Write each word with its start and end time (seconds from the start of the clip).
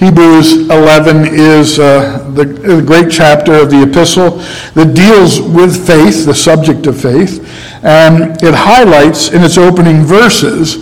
Hebrews 0.00 0.70
11 0.70 1.26
is 1.26 1.78
uh, 1.78 2.26
the, 2.32 2.46
the, 2.46 2.80
great 2.80 3.12
chapter 3.12 3.52
of 3.52 3.68
the 3.68 3.82
epistle 3.82 4.30
that 4.72 4.94
deals 4.94 5.42
with 5.42 5.86
faith, 5.86 6.24
the 6.24 6.34
subject 6.34 6.86
of 6.86 6.98
faith, 6.98 7.44
and 7.84 8.42
it 8.42 8.54
highlights 8.54 9.28
in 9.28 9.42
its 9.42 9.58
opening 9.58 10.04
verses 10.04 10.76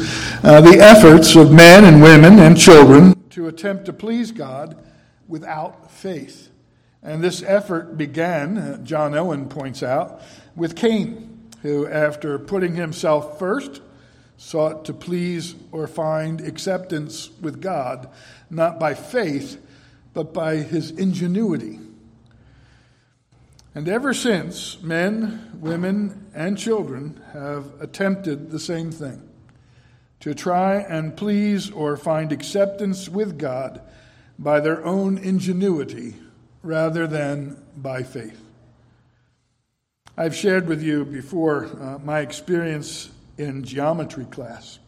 uh, 0.45 0.61
the 0.61 0.79
efforts 0.79 1.35
of 1.35 1.51
men 1.51 1.87
and 1.87 2.01
women 2.01 2.39
and 2.39 2.57
children 2.57 3.13
to 3.31 3.49
attempt 3.49 3.87
to 3.87 3.93
please 3.93 4.31
God 4.31 4.77
without 5.27 5.91
faith. 5.91 6.53
And 7.03 7.21
this 7.21 7.43
effort 7.43 7.99
began, 7.99 8.57
uh, 8.57 8.77
John 8.85 9.17
Owen 9.17 9.49
points 9.49 9.83
out, 9.83 10.23
with 10.55 10.77
Cain, 10.77 11.49
who, 11.63 11.89
after 11.89 12.39
putting 12.39 12.77
himself 12.77 13.37
first, 13.37 13.83
sought 14.37 14.85
to 14.85 14.95
please 14.95 15.57
or 15.73 15.89
find 15.89 16.41
acceptance 16.41 17.31
with 17.41 17.61
God 17.61 18.09
not 18.51 18.79
by 18.79 18.95
faith, 18.95 19.61
but 20.15 20.33
by 20.33 20.57
his 20.57 20.91
ingenuity. 20.91 21.79
And 23.75 23.89
ever 23.89 24.13
since, 24.13 24.81
men, 24.83 25.51
women, 25.61 26.27
and 26.35 26.59
children 26.59 27.23
have 27.33 27.81
attempted 27.81 28.51
the 28.51 28.59
same 28.59 28.91
thing 28.91 29.23
to 30.21 30.35
try 30.35 30.77
and 30.77 31.17
please 31.17 31.71
or 31.71 31.97
find 31.97 32.33
acceptance 32.33 33.09
with 33.09 33.39
God 33.39 33.81
by 34.39 34.61
their 34.61 34.85
own 34.85 35.19
ingenuity 35.19 36.17
rather 36.63 37.07
than 37.07 37.63
by 37.77 38.03
faith. 38.03 38.41
I've 40.17 40.35
shared 40.35 40.67
with 40.67 40.83
you 40.83 41.05
before 41.05 41.67
uh, 41.67 41.99
my 42.05 42.21
experience 42.21 43.11
in 43.37 43.63
geometry 43.63 44.25
class. 44.25 44.81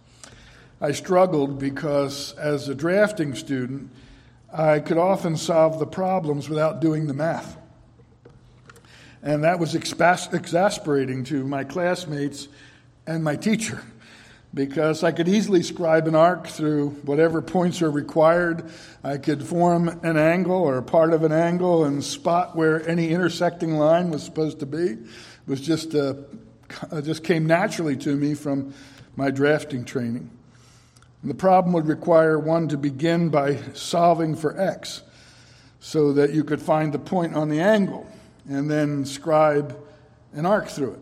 I 0.80 0.92
struggled 0.92 1.58
because 1.58 2.32
as 2.38 2.68
a 2.68 2.74
drafting 2.74 3.34
student, 3.34 3.90
I 4.50 4.80
could 4.80 4.96
often 4.96 5.36
solve 5.36 5.78
the 5.78 5.86
problems 5.86 6.48
without 6.48 6.80
doing 6.80 7.06
the 7.06 7.12
math. 7.12 7.58
And 9.22 9.44
that 9.44 9.58
was 9.58 9.74
exas- 9.74 10.32
exasperating 10.32 11.24
to 11.24 11.44
my 11.44 11.64
classmates 11.64 12.48
and 13.06 13.22
my 13.22 13.36
teacher 13.36 13.82
because 14.54 15.04
I 15.04 15.12
could 15.12 15.28
easily 15.28 15.62
scribe 15.62 16.08
an 16.08 16.14
arc 16.14 16.46
through 16.46 16.90
whatever 17.04 17.42
points 17.42 17.82
are 17.82 17.90
required. 17.90 18.64
I 19.04 19.18
could 19.18 19.42
form 19.42 19.88
an 20.02 20.16
angle 20.16 20.56
or 20.56 20.78
a 20.78 20.82
part 20.82 21.12
of 21.12 21.22
an 21.22 21.32
angle 21.32 21.84
and 21.84 22.02
spot 22.02 22.56
where 22.56 22.88
any 22.88 23.10
intersecting 23.10 23.76
line 23.76 24.10
was 24.10 24.22
supposed 24.22 24.60
to 24.60 24.66
be. 24.66 24.92
It 24.92 24.98
was 25.46 25.60
just, 25.60 25.94
uh, 25.94 26.14
just 27.02 27.22
came 27.22 27.46
naturally 27.46 27.96
to 27.98 28.16
me 28.16 28.32
from 28.32 28.72
my 29.14 29.30
drafting 29.30 29.84
training. 29.84 30.30
The 31.22 31.34
problem 31.34 31.74
would 31.74 31.86
require 31.86 32.38
one 32.38 32.68
to 32.68 32.78
begin 32.78 33.28
by 33.28 33.56
solving 33.74 34.34
for 34.34 34.58
x 34.58 35.02
so 35.78 36.12
that 36.14 36.32
you 36.32 36.44
could 36.44 36.62
find 36.62 36.92
the 36.92 36.98
point 36.98 37.34
on 37.34 37.48
the 37.48 37.60
angle 37.60 38.06
and 38.48 38.70
then 38.70 39.04
scribe 39.04 39.78
an 40.32 40.46
arc 40.46 40.68
through 40.68 40.92
it. 40.92 41.00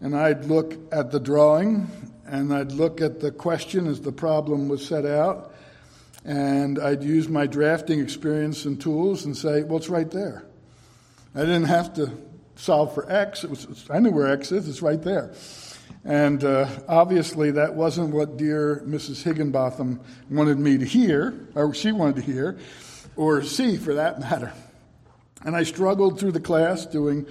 And 0.00 0.16
I'd 0.16 0.46
look 0.46 0.78
at 0.92 1.10
the 1.10 1.20
drawing 1.20 1.90
and 2.26 2.54
I'd 2.54 2.72
look 2.72 3.00
at 3.00 3.20
the 3.20 3.30
question 3.30 3.86
as 3.86 4.00
the 4.00 4.12
problem 4.12 4.68
was 4.68 4.86
set 4.86 5.04
out 5.04 5.54
and 6.24 6.78
I'd 6.78 7.02
use 7.02 7.28
my 7.28 7.46
drafting 7.46 8.00
experience 8.00 8.64
and 8.64 8.80
tools 8.80 9.26
and 9.26 9.36
say, 9.36 9.62
well, 9.62 9.76
it's 9.76 9.88
right 9.88 10.10
there. 10.10 10.44
I 11.34 11.40
didn't 11.40 11.64
have 11.64 11.94
to 11.94 12.12
solve 12.56 12.94
for 12.94 13.10
x. 13.10 13.44
It 13.44 13.50
was, 13.50 13.86
I 13.90 13.98
knew 13.98 14.10
where 14.10 14.28
x 14.28 14.52
is, 14.52 14.68
it's 14.68 14.82
right 14.82 15.02
there. 15.02 15.34
And 16.04 16.42
uh, 16.42 16.68
obviously, 16.88 17.52
that 17.52 17.74
wasn't 17.74 18.12
what 18.12 18.36
dear 18.36 18.82
Mrs. 18.86 19.22
Higginbotham 19.22 20.00
wanted 20.30 20.58
me 20.58 20.78
to 20.78 20.84
hear, 20.84 21.48
or 21.54 21.72
she 21.74 21.92
wanted 21.92 22.16
to 22.16 22.22
hear, 22.22 22.58
or 23.14 23.42
see 23.42 23.76
for 23.76 23.94
that 23.94 24.18
matter. 24.18 24.52
And 25.44 25.54
I 25.54 25.62
struggled 25.62 26.18
through 26.18 26.32
the 26.32 26.40
class 26.40 26.86
doing 26.86 27.26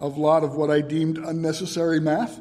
a 0.00 0.08
lot 0.08 0.42
of 0.42 0.54
what 0.54 0.70
I 0.70 0.80
deemed 0.80 1.18
unnecessary 1.18 2.00
math 2.00 2.40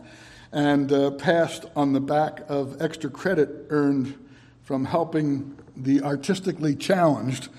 and 0.52 0.92
uh, 0.92 1.12
passed 1.12 1.66
on 1.76 1.94
the 1.94 2.00
back 2.00 2.42
of 2.48 2.82
extra 2.82 3.10
credit 3.10 3.68
earned 3.70 4.18
from 4.64 4.86
helping 4.86 5.58
the 5.76 6.02
artistically 6.02 6.76
challenged 6.76 7.50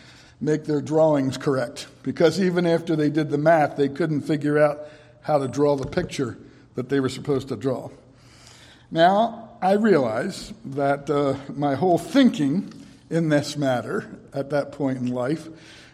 make 0.40 0.64
their 0.64 0.80
drawings 0.80 1.36
correct. 1.36 1.88
Because 2.02 2.40
even 2.40 2.66
after 2.66 2.96
they 2.96 3.10
did 3.10 3.30
the 3.30 3.38
math, 3.38 3.76
they 3.76 3.88
couldn't 3.88 4.22
figure 4.22 4.58
out 4.58 4.80
how 5.22 5.38
to 5.38 5.48
draw 5.48 5.76
the 5.76 5.86
picture 5.86 6.38
that 6.74 6.88
they 6.88 7.00
were 7.00 7.08
supposed 7.08 7.48
to 7.48 7.56
draw. 7.56 7.90
Now, 8.90 9.50
I 9.62 9.72
realize 9.72 10.52
that 10.66 11.08
uh, 11.08 11.36
my 11.54 11.74
whole 11.74 11.98
thinking 11.98 12.72
in 13.10 13.28
this 13.28 13.56
matter 13.56 14.08
at 14.32 14.50
that 14.50 14.72
point 14.72 14.98
in 14.98 15.06
life 15.06 15.48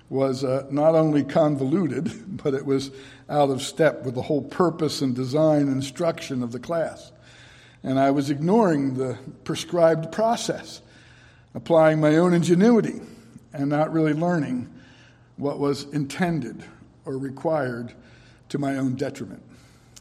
was 0.09 0.43
uh, 0.43 0.67
not 0.71 0.95
only 0.95 1.23
convoluted, 1.23 2.11
but 2.43 2.55
it 2.55 2.67
was 2.67 2.91
out 3.29 3.51
of 3.51 3.63
step 3.63 4.05
with 4.05 4.15
the 4.15 4.23
whole 4.23 4.43
purpose 4.43 5.03
and 5.03 5.15
design 5.15 5.63
and 5.63 5.73
instruction 5.73 6.43
of 6.43 6.53
the 6.53 6.59
class. 6.59 7.13
And 7.83 7.99
I 7.99 8.11
was 8.11 8.29
ignoring 8.29 8.95
the 8.95 9.17
prescribed 9.45 10.13
process, 10.13 10.83
applying 11.55 12.01
my 12.01 12.17
own 12.17 12.35
ingenuity, 12.35 13.01
and 13.53 13.69
not 13.69 13.93
really 13.93 14.13
learning 14.13 14.69
what 15.37 15.59
was 15.59 15.85
intended 15.85 16.63
or 17.05 17.17
required 17.17 17.95
to 18.51 18.59
my 18.59 18.77
own 18.77 18.97
detriment. 18.97 19.43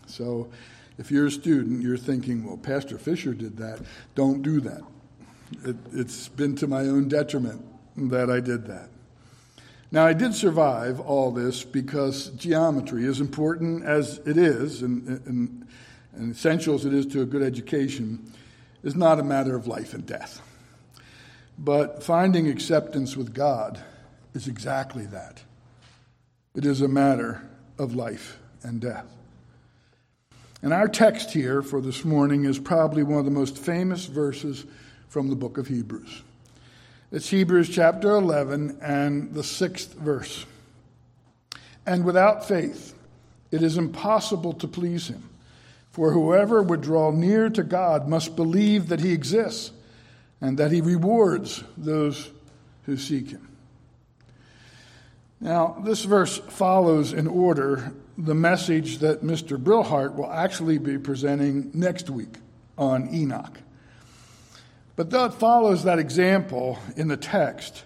So 0.08 0.50
if 1.00 1.10
you're 1.10 1.28
a 1.28 1.32
student, 1.32 1.82
you're 1.82 1.98
thinking, 1.98 2.46
well, 2.46 2.58
Pastor 2.58 2.98
Fisher 2.98 3.34
did 3.34 3.56
that. 3.58 3.80
Don't 4.16 4.42
do 4.42 4.60
that. 4.60 4.82
It, 5.64 5.78
it's 5.94 6.28
been 6.28 6.58
to 6.58 6.68
my 6.68 6.82
own 6.82 7.08
detriment 7.08 7.66
that 8.12 8.30
I 8.30 8.42
did 8.42 8.68
that. 8.68 8.90
Now, 9.92 10.06
I 10.06 10.12
did 10.12 10.36
survive 10.36 11.00
all 11.00 11.32
this 11.32 11.64
because 11.64 12.32
geometry, 12.32 13.08
as 13.08 13.22
important 13.22 13.86
as 13.86 14.20
it 14.26 14.38
is 14.38 14.82
and, 14.82 15.08
and, 15.26 15.68
and 16.14 16.36
essential 16.36 16.76
as 16.76 16.84
it 16.84 16.94
is 16.94 17.06
to 17.08 17.22
a 17.22 17.26
good 17.26 17.44
education, 17.44 18.32
is 18.84 18.94
not 18.94 19.22
a 19.22 19.24
matter 19.24 19.56
of 19.56 19.68
life 19.68 19.94
and 19.94 20.06
death. 20.06 20.42
But 21.58 22.04
finding 22.04 22.50
acceptance 22.50 23.16
with 23.16 23.34
God 23.34 23.82
is 24.34 24.50
exactly 24.50 25.06
that. 25.08 25.44
It 26.56 26.66
is 26.66 26.82
a 26.82 26.90
matter 26.90 27.50
of 27.78 27.96
life 27.96 28.38
and 28.64 28.82
death. 28.82 29.06
And 30.62 30.74
our 30.74 30.88
text 30.90 31.32
here 31.32 31.62
for 31.62 31.80
this 31.80 32.04
morning 32.04 32.44
is 32.44 32.60
probably 32.60 33.04
one 33.04 33.20
of 33.20 33.26
the 33.26 33.32
most 33.32 33.58
famous 33.58 34.06
verses 34.06 34.66
from 35.08 35.30
the 35.30 35.36
book 35.36 35.58
of 35.58 35.68
Hebrews. 35.68 36.24
It's 37.12 37.30
Hebrews 37.30 37.70
chapter 37.70 38.12
11 38.12 38.80
and 38.82 39.34
the 39.34 39.44
sixth 39.44 39.94
verse. 39.94 40.46
And 41.86 42.04
without 42.06 42.48
faith, 42.48 42.94
it 43.52 43.64
is 43.64 43.78
impossible 43.78 44.54
to 44.54 44.68
please 44.68 45.08
him. 45.08 45.30
For 45.92 46.12
whoever 46.12 46.62
would 46.62 46.82
draw 46.82 47.12
near 47.12 47.50
to 47.50 47.64
God 47.64 48.08
must 48.08 48.36
believe 48.36 48.90
that 48.90 49.00
he 49.00 49.12
exists 49.12 49.72
and 50.40 50.58
that 50.58 50.72
he 50.72 50.82
rewards 50.82 51.64
those 51.78 52.30
who 52.86 52.96
seek 52.96 53.32
him. 53.32 53.49
Now, 55.42 55.78
this 55.86 56.04
verse 56.04 56.38
follows 56.38 57.14
in 57.14 57.28
order 57.28 57.94
the 58.18 58.36
message 58.36 58.98
that 58.98 59.24
Mr. 59.24 59.58
Brillhart 59.58 60.16
will 60.16 60.32
actually 60.32 60.78
be 60.78 60.98
presenting 60.98 61.72
next 61.74 62.10
week 62.10 62.36
on 62.78 63.14
Enoch. 63.14 63.58
But 64.98 65.12
though 65.12 65.26
it 65.26 65.34
follows 65.34 65.84
that 65.84 65.98
example 65.98 66.78
in 66.98 67.08
the 67.08 67.16
text, 67.16 67.86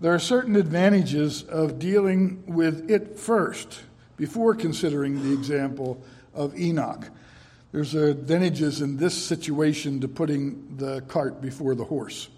there 0.00 0.12
are 0.12 0.18
certain 0.18 0.56
advantages 0.56 1.44
of 1.44 1.78
dealing 1.78 2.42
with 2.46 2.90
it 2.90 3.16
first 3.16 3.80
before 4.16 4.56
considering 4.56 5.22
the 5.22 5.32
example 5.32 6.02
of 6.34 6.58
Enoch. 6.58 7.10
There's 7.70 7.94
advantages 7.94 8.80
in 8.80 8.96
this 8.96 9.14
situation 9.14 10.00
to 10.00 10.08
putting 10.08 10.76
the 10.78 11.02
cart 11.02 11.40
before 11.40 11.76
the 11.76 11.84
horse. 11.84 12.28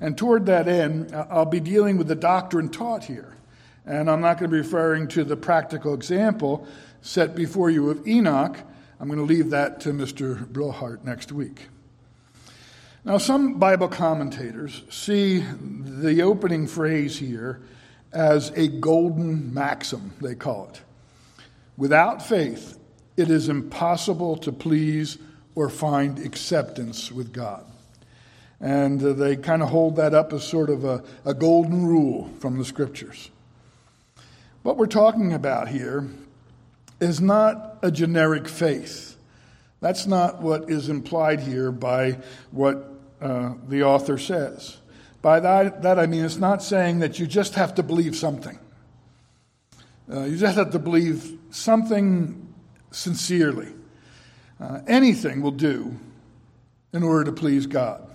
And 0.00 0.16
toward 0.16 0.46
that 0.46 0.66
end, 0.66 1.14
I'll 1.14 1.44
be 1.44 1.60
dealing 1.60 1.98
with 1.98 2.08
the 2.08 2.14
doctrine 2.14 2.70
taught 2.70 3.04
here. 3.04 3.36
And 3.84 4.10
I'm 4.10 4.20
not 4.20 4.38
going 4.38 4.50
to 4.50 4.54
be 4.54 4.60
referring 4.60 5.08
to 5.08 5.24
the 5.24 5.36
practical 5.36 5.94
example 5.94 6.66
set 7.00 7.34
before 7.34 7.70
you 7.70 7.90
of 7.90 8.06
Enoch. 8.06 8.56
I'm 9.00 9.08
going 9.08 9.18
to 9.18 9.24
leave 9.24 9.50
that 9.50 9.80
to 9.80 9.92
Mr. 9.92 10.46
Brillhart 10.46 11.04
next 11.04 11.32
week. 11.32 11.68
Now, 13.04 13.18
some 13.18 13.58
Bible 13.58 13.88
commentators 13.88 14.82
see 14.88 15.40
the 15.40 16.22
opening 16.22 16.68
phrase 16.68 17.18
here 17.18 17.60
as 18.12 18.50
a 18.50 18.68
golden 18.68 19.52
maxim, 19.52 20.12
they 20.20 20.36
call 20.36 20.70
it. 20.72 20.82
Without 21.76 22.22
faith, 22.22 22.78
it 23.16 23.30
is 23.30 23.48
impossible 23.48 24.36
to 24.36 24.52
please 24.52 25.18
or 25.54 25.68
find 25.68 26.18
acceptance 26.20 27.10
with 27.10 27.32
God. 27.32 27.64
And 28.60 29.02
uh, 29.02 29.14
they 29.14 29.36
kind 29.36 29.62
of 29.62 29.70
hold 29.70 29.96
that 29.96 30.14
up 30.14 30.32
as 30.32 30.44
sort 30.44 30.70
of 30.70 30.84
a, 30.84 31.02
a 31.24 31.34
golden 31.34 31.84
rule 31.84 32.30
from 32.38 32.58
the 32.58 32.64
scriptures. 32.64 33.30
What 34.62 34.76
we're 34.76 34.86
talking 34.86 35.32
about 35.32 35.68
here 35.68 36.08
is 37.00 37.20
not 37.20 37.78
a 37.82 37.90
generic 37.90 38.46
faith. 38.46 39.16
That's 39.80 40.06
not 40.06 40.40
what 40.40 40.70
is 40.70 40.88
implied 40.88 41.40
here 41.40 41.72
by 41.72 42.18
what 42.52 42.88
uh, 43.20 43.54
the 43.68 43.82
author 43.82 44.18
says. 44.18 44.76
By 45.20 45.40
that, 45.40 45.82
that 45.82 45.98
I 45.98 46.06
mean 46.06 46.24
it's 46.24 46.36
not 46.36 46.62
saying 46.62 47.00
that 47.00 47.18
you 47.18 47.26
just 47.26 47.56
have 47.56 47.74
to 47.74 47.82
believe 47.82 48.14
something. 48.14 48.58
Uh, 50.12 50.24
you 50.24 50.36
just 50.36 50.56
have 50.56 50.70
to 50.70 50.78
believe 50.78 51.38
something 51.50 52.54
sincerely. 52.92 53.72
Uh, 54.60 54.80
anything 54.86 55.42
will 55.42 55.50
do 55.50 55.98
in 56.92 57.02
order 57.02 57.24
to 57.24 57.32
please 57.32 57.66
God. 57.66 58.08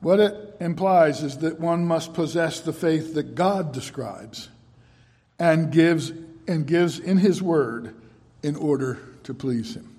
What 0.00 0.20
it 0.20 0.56
implies 0.60 1.22
is 1.22 1.38
that 1.38 1.58
one 1.58 1.86
must 1.86 2.14
possess 2.14 2.60
the 2.60 2.72
faith 2.72 3.14
that 3.14 3.34
God 3.34 3.72
describes 3.72 4.48
and 5.38 5.70
gives 5.70 6.12
and 6.48 6.66
gives 6.66 6.98
in 6.98 7.18
his 7.18 7.42
word 7.42 7.94
in 8.42 8.56
order 8.56 8.98
to 9.24 9.34
please 9.34 9.74
him. 9.74 9.96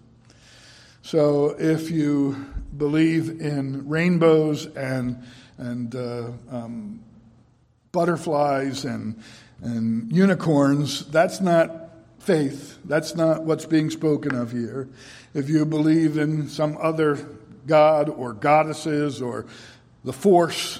So 1.01 1.55
if 1.59 1.91
you 1.91 2.45
believe 2.75 3.41
in 3.41 3.88
rainbows 3.88 4.65
and 4.67 5.23
and 5.57 5.95
uh, 5.95 6.29
um, 6.51 7.01
butterflies 7.91 8.85
and 8.85 9.21
and 9.61 10.11
unicorns, 10.11 11.05
that's 11.07 11.41
not 11.41 11.89
faith. 12.19 12.77
That's 12.85 13.15
not 13.15 13.43
what's 13.43 13.65
being 13.65 13.89
spoken 13.89 14.35
of 14.35 14.51
here. 14.51 14.88
If 15.33 15.50
you 15.50 15.65
believe 15.65 16.17
in 16.17 16.47
some 16.50 16.77
other 16.79 17.27
god 17.65 18.09
or 18.09 18.33
goddesses 18.33 19.21
or 19.21 19.45
the 20.07 20.13
force 20.13 20.80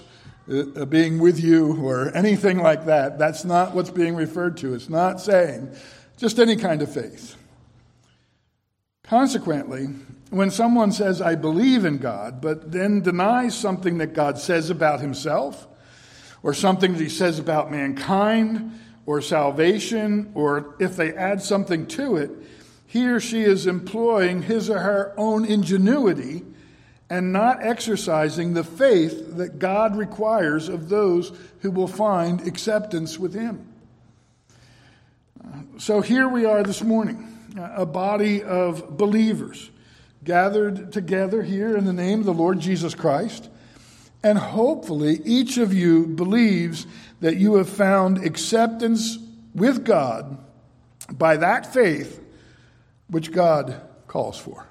uh, 0.50 0.86
being 0.86 1.20
with 1.20 1.40
you 1.40 1.76
or 1.86 2.16
anything 2.16 2.58
like 2.60 2.86
that, 2.86 3.20
that's 3.20 3.44
not 3.44 3.76
what's 3.76 3.90
being 3.90 4.16
referred 4.16 4.56
to. 4.58 4.74
It's 4.74 4.90
not 4.90 5.20
saying 5.20 5.76
just 6.18 6.40
any 6.40 6.56
kind 6.56 6.82
of 6.82 6.92
faith. 6.92 7.36
Consequently, 9.04 9.88
when 10.30 10.50
someone 10.50 10.92
says, 10.92 11.22
I 11.22 11.36
believe 11.36 11.84
in 11.84 11.98
God, 11.98 12.42
but 12.42 12.72
then 12.72 13.02
denies 13.02 13.56
something 13.58 13.98
that 13.98 14.14
God 14.14 14.38
says 14.38 14.70
about 14.70 15.02
himself, 15.02 15.68
or 16.42 16.54
something 16.54 16.94
that 16.94 17.02
he 17.02 17.10
says 17.10 17.40
about 17.40 17.70
mankind, 17.70 18.80
or 19.06 19.22
salvation, 19.22 20.32
or 20.34 20.76
if 20.80 20.96
they 20.96 21.14
add 21.14 21.42
something 21.42 21.86
to 21.88 22.16
it, 22.16 22.32
he 22.86 23.08
or 23.08 23.20
she 23.20 23.44
is 23.44 23.68
employing 23.68 24.44
his 24.44 24.70
or 24.70 24.80
her 24.80 25.14
own 25.18 25.44
ingenuity 25.44 26.44
and 27.10 27.32
not 27.32 27.64
exercising 27.64 28.54
the 28.54 28.64
faith 28.64 29.38
that 29.38 29.60
God 29.60 29.96
requires 29.96 30.68
of 30.68 30.90
those 30.90 31.32
who 31.62 31.72
will 31.72 31.88
find 31.88 32.46
acceptance 32.46 33.18
with 33.18 33.34
him. 33.34 33.66
So 35.78 36.02
here 36.02 36.28
we 36.28 36.46
are 36.46 36.64
this 36.64 36.84
morning, 36.84 37.38
a 37.58 37.86
body 37.86 38.44
of 38.44 38.98
believers 38.98 39.70
gathered 40.24 40.92
together 40.92 41.42
here 41.42 41.78
in 41.78 41.86
the 41.86 41.94
name 41.94 42.20
of 42.20 42.26
the 42.26 42.34
Lord 42.34 42.60
Jesus 42.60 42.94
Christ. 42.94 43.50
And 44.24 44.38
hopefully, 44.38 45.22
each 45.24 45.58
of 45.58 45.74
you 45.74 46.08
believes 46.08 46.86
that 47.22 47.38
you 47.38 47.56
have 47.56 47.70
found 47.70 48.26
acceptance 48.26 49.18
with 49.56 49.86
God 49.86 50.38
by 51.12 51.38
that 51.38 51.72
faith 51.74 52.22
which 53.10 53.32
God 53.32 53.82
calls 54.08 54.38
for. 54.38 54.67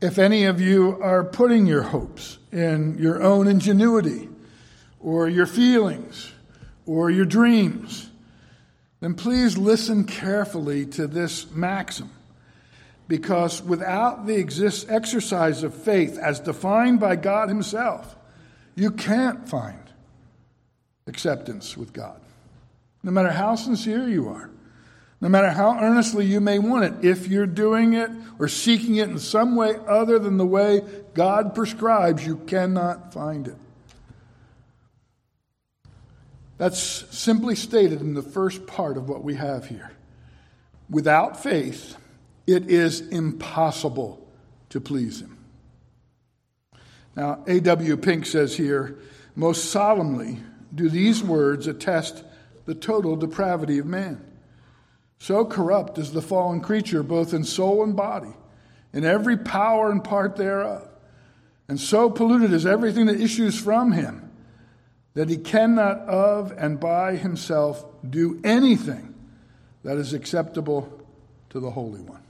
If 0.00 0.18
any 0.18 0.44
of 0.44 0.60
you 0.60 0.98
are 1.02 1.22
putting 1.22 1.66
your 1.66 1.82
hopes 1.82 2.38
in 2.52 2.96
your 2.98 3.22
own 3.22 3.46
ingenuity 3.46 4.28
or 4.98 5.28
your 5.28 5.46
feelings 5.46 6.32
or 6.86 7.10
your 7.10 7.26
dreams, 7.26 8.10
then 9.00 9.14
please 9.14 9.58
listen 9.58 10.04
carefully 10.04 10.86
to 10.86 11.06
this 11.06 11.50
maxim. 11.50 12.10
Because 13.08 13.62
without 13.62 14.26
the 14.26 14.36
exercise 14.88 15.62
of 15.64 15.74
faith 15.74 16.16
as 16.16 16.40
defined 16.40 17.00
by 17.00 17.16
God 17.16 17.48
Himself, 17.48 18.16
you 18.76 18.90
can't 18.92 19.48
find 19.48 19.82
acceptance 21.06 21.76
with 21.76 21.92
God. 21.92 22.20
No 23.02 23.10
matter 23.10 23.30
how 23.30 23.56
sincere 23.56 24.08
you 24.08 24.28
are, 24.28 24.50
no 25.20 25.28
matter 25.28 25.50
how 25.50 25.78
earnestly 25.78 26.24
you 26.24 26.40
may 26.40 26.58
want 26.58 26.84
it, 26.84 27.04
if 27.04 27.28
you're 27.28 27.46
doing 27.46 27.92
it 27.92 28.10
or 28.38 28.48
seeking 28.48 28.96
it 28.96 29.08
in 29.10 29.18
some 29.18 29.54
way 29.54 29.76
other 29.86 30.18
than 30.18 30.38
the 30.38 30.46
way 30.46 30.82
God 31.12 31.54
prescribes, 31.54 32.26
you 32.26 32.36
cannot 32.36 33.12
find 33.12 33.48
it. 33.48 33.56
That's 36.56 36.78
simply 36.78 37.54
stated 37.54 38.00
in 38.00 38.14
the 38.14 38.22
first 38.22 38.66
part 38.66 38.96
of 38.96 39.08
what 39.08 39.22
we 39.22 39.34
have 39.34 39.66
here. 39.66 39.92
Without 40.88 41.42
faith, 41.42 41.96
it 42.46 42.70
is 42.70 43.00
impossible 43.00 44.26
to 44.70 44.80
please 44.80 45.20
Him. 45.20 45.38
Now, 47.14 47.44
A.W. 47.46 47.96
Pink 47.98 48.26
says 48.26 48.56
here, 48.56 48.98
most 49.36 49.66
solemnly 49.66 50.40
do 50.74 50.88
these 50.88 51.22
words 51.22 51.66
attest 51.66 52.24
the 52.66 52.74
total 52.74 53.16
depravity 53.16 53.78
of 53.78 53.86
man. 53.86 54.24
So 55.20 55.44
corrupt 55.44 55.98
is 55.98 56.12
the 56.12 56.22
fallen 56.22 56.60
creature, 56.62 57.02
both 57.02 57.34
in 57.34 57.44
soul 57.44 57.84
and 57.84 57.94
body, 57.94 58.32
in 58.92 59.04
every 59.04 59.36
power 59.36 59.90
and 59.90 60.02
part 60.02 60.34
thereof. 60.36 60.88
And 61.68 61.78
so 61.78 62.10
polluted 62.10 62.52
is 62.52 62.66
everything 62.66 63.06
that 63.06 63.20
issues 63.20 63.56
from 63.56 63.92
him 63.92 64.32
that 65.14 65.28
he 65.28 65.36
cannot 65.36 65.98
of 66.00 66.52
and 66.56 66.80
by 66.80 67.16
himself 67.16 67.84
do 68.08 68.40
anything 68.44 69.14
that 69.84 69.98
is 69.98 70.14
acceptable 70.14 70.90
to 71.50 71.60
the 71.60 71.70
Holy 71.70 72.00
One. 72.00 72.22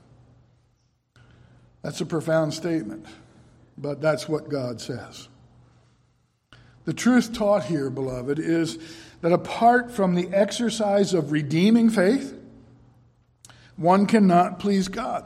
That's 1.83 2.01
a 2.01 2.07
profound 2.07 2.55
statement, 2.55 3.07
but 3.79 4.01
that's 4.01 4.29
what 4.29 4.49
God 4.49 4.81
says. 4.81 5.29
The 6.87 6.93
truth 6.93 7.33
taught 7.33 7.65
here, 7.65 7.89
beloved, 7.89 8.41
is 8.41 8.79
that 9.21 9.33
apart 9.33 9.93
from 9.93 10.17
the 10.17 10.29
exercise 10.33 11.15
of 11.15 11.31
redeeming 11.31 11.89
faith, 11.89 12.35
one 13.81 14.05
cannot 14.05 14.59
please 14.59 14.89
God. 14.89 15.25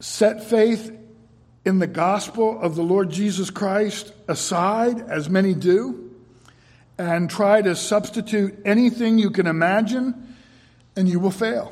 Set 0.00 0.42
faith 0.42 0.90
in 1.66 1.78
the 1.78 1.86
gospel 1.86 2.58
of 2.58 2.74
the 2.74 2.82
Lord 2.82 3.10
Jesus 3.10 3.50
Christ 3.50 4.14
aside, 4.26 4.98
as 5.10 5.28
many 5.28 5.52
do, 5.52 6.10
and 6.96 7.28
try 7.28 7.60
to 7.60 7.76
substitute 7.76 8.58
anything 8.64 9.18
you 9.18 9.28
can 9.28 9.46
imagine, 9.46 10.34
and 10.96 11.06
you 11.06 11.20
will 11.20 11.30
fail 11.30 11.70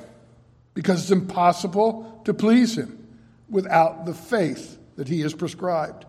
because 0.75 1.01
it's 1.01 1.11
impossible 1.11 2.21
to 2.27 2.35
please 2.35 2.77
Him 2.77 3.09
without 3.49 4.05
the 4.05 4.13
faith 4.13 4.77
that 4.97 5.09
He 5.09 5.23
has 5.23 5.33
prescribed. 5.33 6.05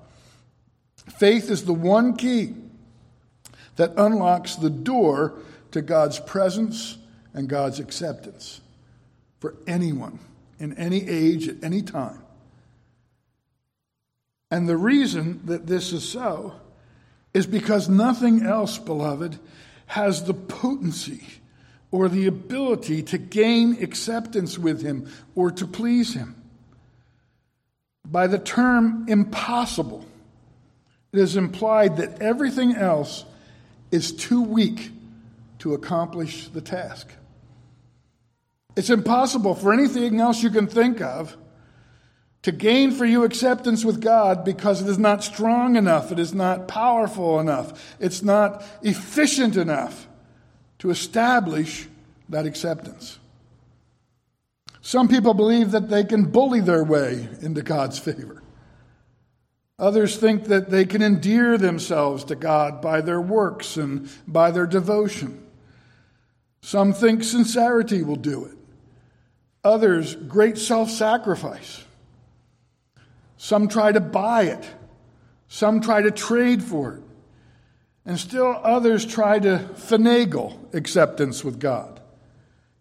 Faith 1.18 1.50
is 1.50 1.64
the 1.64 1.74
one 1.74 2.18
key 2.18 2.54
that 3.78 3.94
unlocks 3.96 4.56
the 4.56 4.70
door 4.70 5.40
to 5.72 5.82
God's 5.82 6.20
presence 6.20 6.98
and 7.36 7.48
God's 7.48 7.80
acceptance 7.80 8.62
for 9.40 9.56
anyone 9.68 10.20
in 10.58 10.74
any 10.78 11.08
age 11.08 11.48
at 11.48 11.64
any 11.64 11.84
time. 11.84 12.22
And 14.50 14.70
the 14.70 14.78
reason 14.78 15.42
that 15.46 15.68
this 15.68 15.92
is 15.92 16.08
so 16.08 16.54
is 17.34 17.46
because 17.46 17.90
nothing 17.90 18.44
else, 18.44 18.78
beloved, 18.78 19.38
has 19.88 20.24
the 20.24 20.34
potency 20.34 21.26
or 21.92 22.08
the 22.08 22.26
ability 22.26 23.04
to 23.04 23.18
gain 23.18 23.84
acceptance 23.84 24.58
with 24.58 24.82
Him 24.82 25.10
or 25.36 25.52
to 25.52 25.68
please 25.68 26.14
Him. 26.14 26.42
By 28.06 28.28
the 28.28 28.40
term 28.40 29.06
impossible, 29.10 30.06
it 31.12 31.20
is 31.20 31.36
implied 31.36 31.98
that 31.98 32.22
everything 32.22 32.76
else 32.76 33.26
is 33.92 34.14
too 34.14 34.42
weak 34.42 34.92
to 35.60 35.74
accomplish 35.74 36.48
the 36.48 36.62
task. 36.62 37.10
It's 38.76 38.90
impossible 38.90 39.56
for 39.56 39.74
anything 39.74 40.20
else 40.20 40.44
you 40.44 40.50
can 40.50 40.68
think 40.68 41.02
of 41.02 41.38
to 42.42 42.52
gain 42.52 42.92
for 42.92 43.06
you 43.06 43.24
acceptance 43.24 43.84
with 43.84 44.02
God 44.02 44.44
because 44.44 44.82
it 44.82 44.88
is 44.88 45.00
not 45.00 45.24
strong 45.24 45.76
enough, 45.76 46.12
it 46.12 46.20
is 46.20 46.34
not 46.34 46.68
powerful 46.68 47.40
enough, 47.40 47.96
it's 48.00 48.22
not 48.22 48.64
efficient 48.84 49.58
enough 49.58 50.08
to 50.80 50.92
establish 50.92 51.88
that 52.30 52.46
acceptance. 52.46 53.18
Some 54.82 55.08
people 55.08 55.34
believe 55.34 55.72
that 55.72 55.90
they 55.90 56.04
can 56.04 56.26
bully 56.26 56.60
their 56.60 56.84
way 56.84 57.28
into 57.42 57.64
God's 57.64 57.98
favor. 57.98 58.44
Others 59.80 60.18
think 60.18 60.46
that 60.46 60.70
they 60.70 60.86
can 60.86 61.02
endear 61.02 61.58
themselves 61.58 62.24
to 62.26 62.36
God 62.36 62.82
by 62.82 63.02
their 63.02 63.20
works 63.20 63.76
and 63.76 64.08
by 64.28 64.52
their 64.52 64.68
devotion. 64.68 65.44
Some 66.62 66.94
think 66.94 67.24
sincerity 67.24 68.04
will 68.04 68.16
do 68.16 68.46
it. 68.46 68.55
Others, 69.66 70.16
great 70.16 70.58
self 70.58 70.90
sacrifice. 70.90 71.84
Some 73.36 73.68
try 73.68 73.92
to 73.92 74.00
buy 74.00 74.44
it, 74.44 74.70
some 75.48 75.82
try 75.82 76.02
to 76.02 76.12
trade 76.12 76.64
for 76.64 76.94
it, 76.94 77.04
and 78.06 78.20
still 78.20 78.60
others 78.64 79.06
try 79.06 79.40
to 79.40 79.68
finagle 79.76 80.74
acceptance 80.74 81.44
with 81.44 81.60
God. 81.60 82.00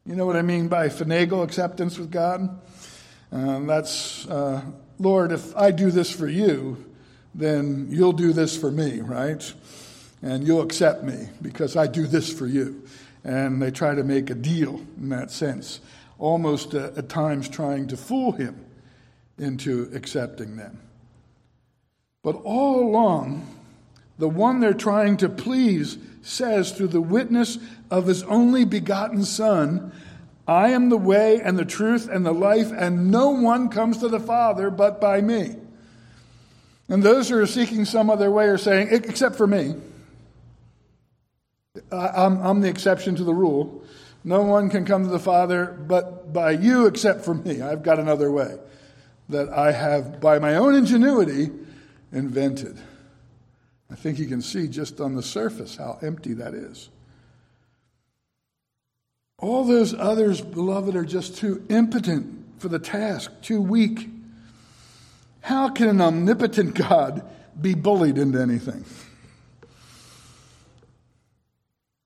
You 0.07 0.15
know 0.15 0.27
what 0.27 0.37
I 0.37 0.43
mean 0.43 0.69
by 0.69 0.89
finagle 0.89 1.43
acceptance 1.43 1.99
with 1.99 2.11
God? 2.11 2.61
Uh, 3.33 3.61
that's 3.61 4.29
uh, 4.29 4.61
Lord, 4.99 5.33
if 5.33 5.57
I 5.57 5.71
do 5.71 5.91
this 5.91 6.11
for 6.11 6.29
you, 6.29 6.85
then 7.35 7.89
you'll 7.91 8.13
do 8.13 8.33
this 8.33 8.57
for 8.57 8.71
me, 8.71 9.01
right? 9.01 9.53
And 10.23 10.47
you'll 10.47 10.63
accept 10.63 11.03
me 11.03 11.29
because 11.43 11.77
I 11.77 11.87
do 11.87 12.07
this 12.07 12.33
for 12.33 12.47
you. 12.47 12.83
And 13.25 13.61
they 13.61 13.71
try 13.71 13.95
to 13.95 14.05
make 14.05 14.31
a 14.31 14.35
deal 14.35 14.83
in 14.99 15.09
that 15.09 15.31
sense, 15.31 15.81
almost 16.25 16.75
uh, 16.75 16.91
at 16.97 17.09
times 17.11 17.51
trying 17.51 17.87
to 17.87 17.99
fool 17.99 18.33
him 18.33 18.65
into 19.39 19.91
accepting 19.93 20.57
them. 20.57 20.81
But 22.23 22.37
all 22.45 22.81
along, 22.81 23.47
the 24.19 24.29
one 24.29 24.61
they're 24.61 24.73
trying 24.73 25.19
to 25.19 25.29
please 25.29 25.99
says 26.23 26.73
through 26.73 26.89
the 26.89 27.01
witness 27.01 27.59
of 27.91 28.07
his 28.07 28.23
only 28.23 28.65
begotten 28.65 29.23
Son, 29.25 29.93
I 30.49 30.71
am 30.71 30.89
the 30.89 30.97
way 30.97 31.43
and 31.43 31.59
the 31.59 31.65
truth 31.67 32.09
and 32.09 32.25
the 32.25 32.33
life, 32.33 32.73
and 32.73 33.11
no 33.11 33.29
one 33.31 33.69
comes 33.69 33.99
to 33.99 34.09
the 34.09 34.21
Father 34.21 34.71
but 34.71 35.03
by 35.03 35.21
me. 35.21 35.57
And 36.89 37.03
those 37.03 37.29
who 37.29 37.39
are 37.39 37.47
seeking 37.47 37.85
some 37.85 38.09
other 38.09 38.31
way 38.31 38.47
are 38.47 38.57
saying, 38.57 38.89
except 38.91 39.37
for 39.37 39.47
me. 39.47 39.75
I'm, 41.93 42.41
I'm 42.41 42.61
the 42.63 42.69
exception 42.69 43.15
to 43.17 43.25
the 43.25 43.35
rule. 43.35 43.84
No 44.25 44.43
one 44.43 44.71
can 44.71 44.87
come 44.87 45.05
to 45.05 45.11
the 45.11 45.19
Father 45.19 45.67
but 45.67 46.33
by 46.33 46.53
you 46.53 46.87
except 46.87 47.25
for 47.25 47.35
me. 47.35 47.61
I've 47.61 47.83
got 47.83 48.01
another 48.01 48.31
way 48.31 48.59
that 49.29 49.51
I 49.51 49.73
have, 49.73 50.21
by 50.21 50.39
my 50.39 50.57
own 50.57 50.75
ingenuity, 50.75 51.51
invented. 52.13 52.79
I 53.91 53.95
think 53.95 54.19
you 54.19 54.27
can 54.27 54.43
see 54.43 54.67
just 54.67 55.01
on 55.01 55.15
the 55.15 55.23
surface 55.23 55.77
how 55.77 55.99
empty 56.03 56.33
that 56.35 56.55
is. 56.55 56.89
All 59.39 59.65
those 59.65 59.95
others, 59.95 60.41
beloved, 60.41 60.97
are 60.97 61.05
just 61.05 61.37
too 61.37 61.65
impotent 61.69 62.61
for 62.61 62.69
the 62.69 62.79
task, 62.79 63.31
too 63.43 63.61
weak. 63.61 64.09
How 65.41 65.69
can 65.69 65.89
an 65.89 66.01
omnipotent 66.01 66.75
God 66.75 67.29
be 67.61 67.75
bullied 67.75 68.17
into 68.17 68.41
anything? 68.41 68.85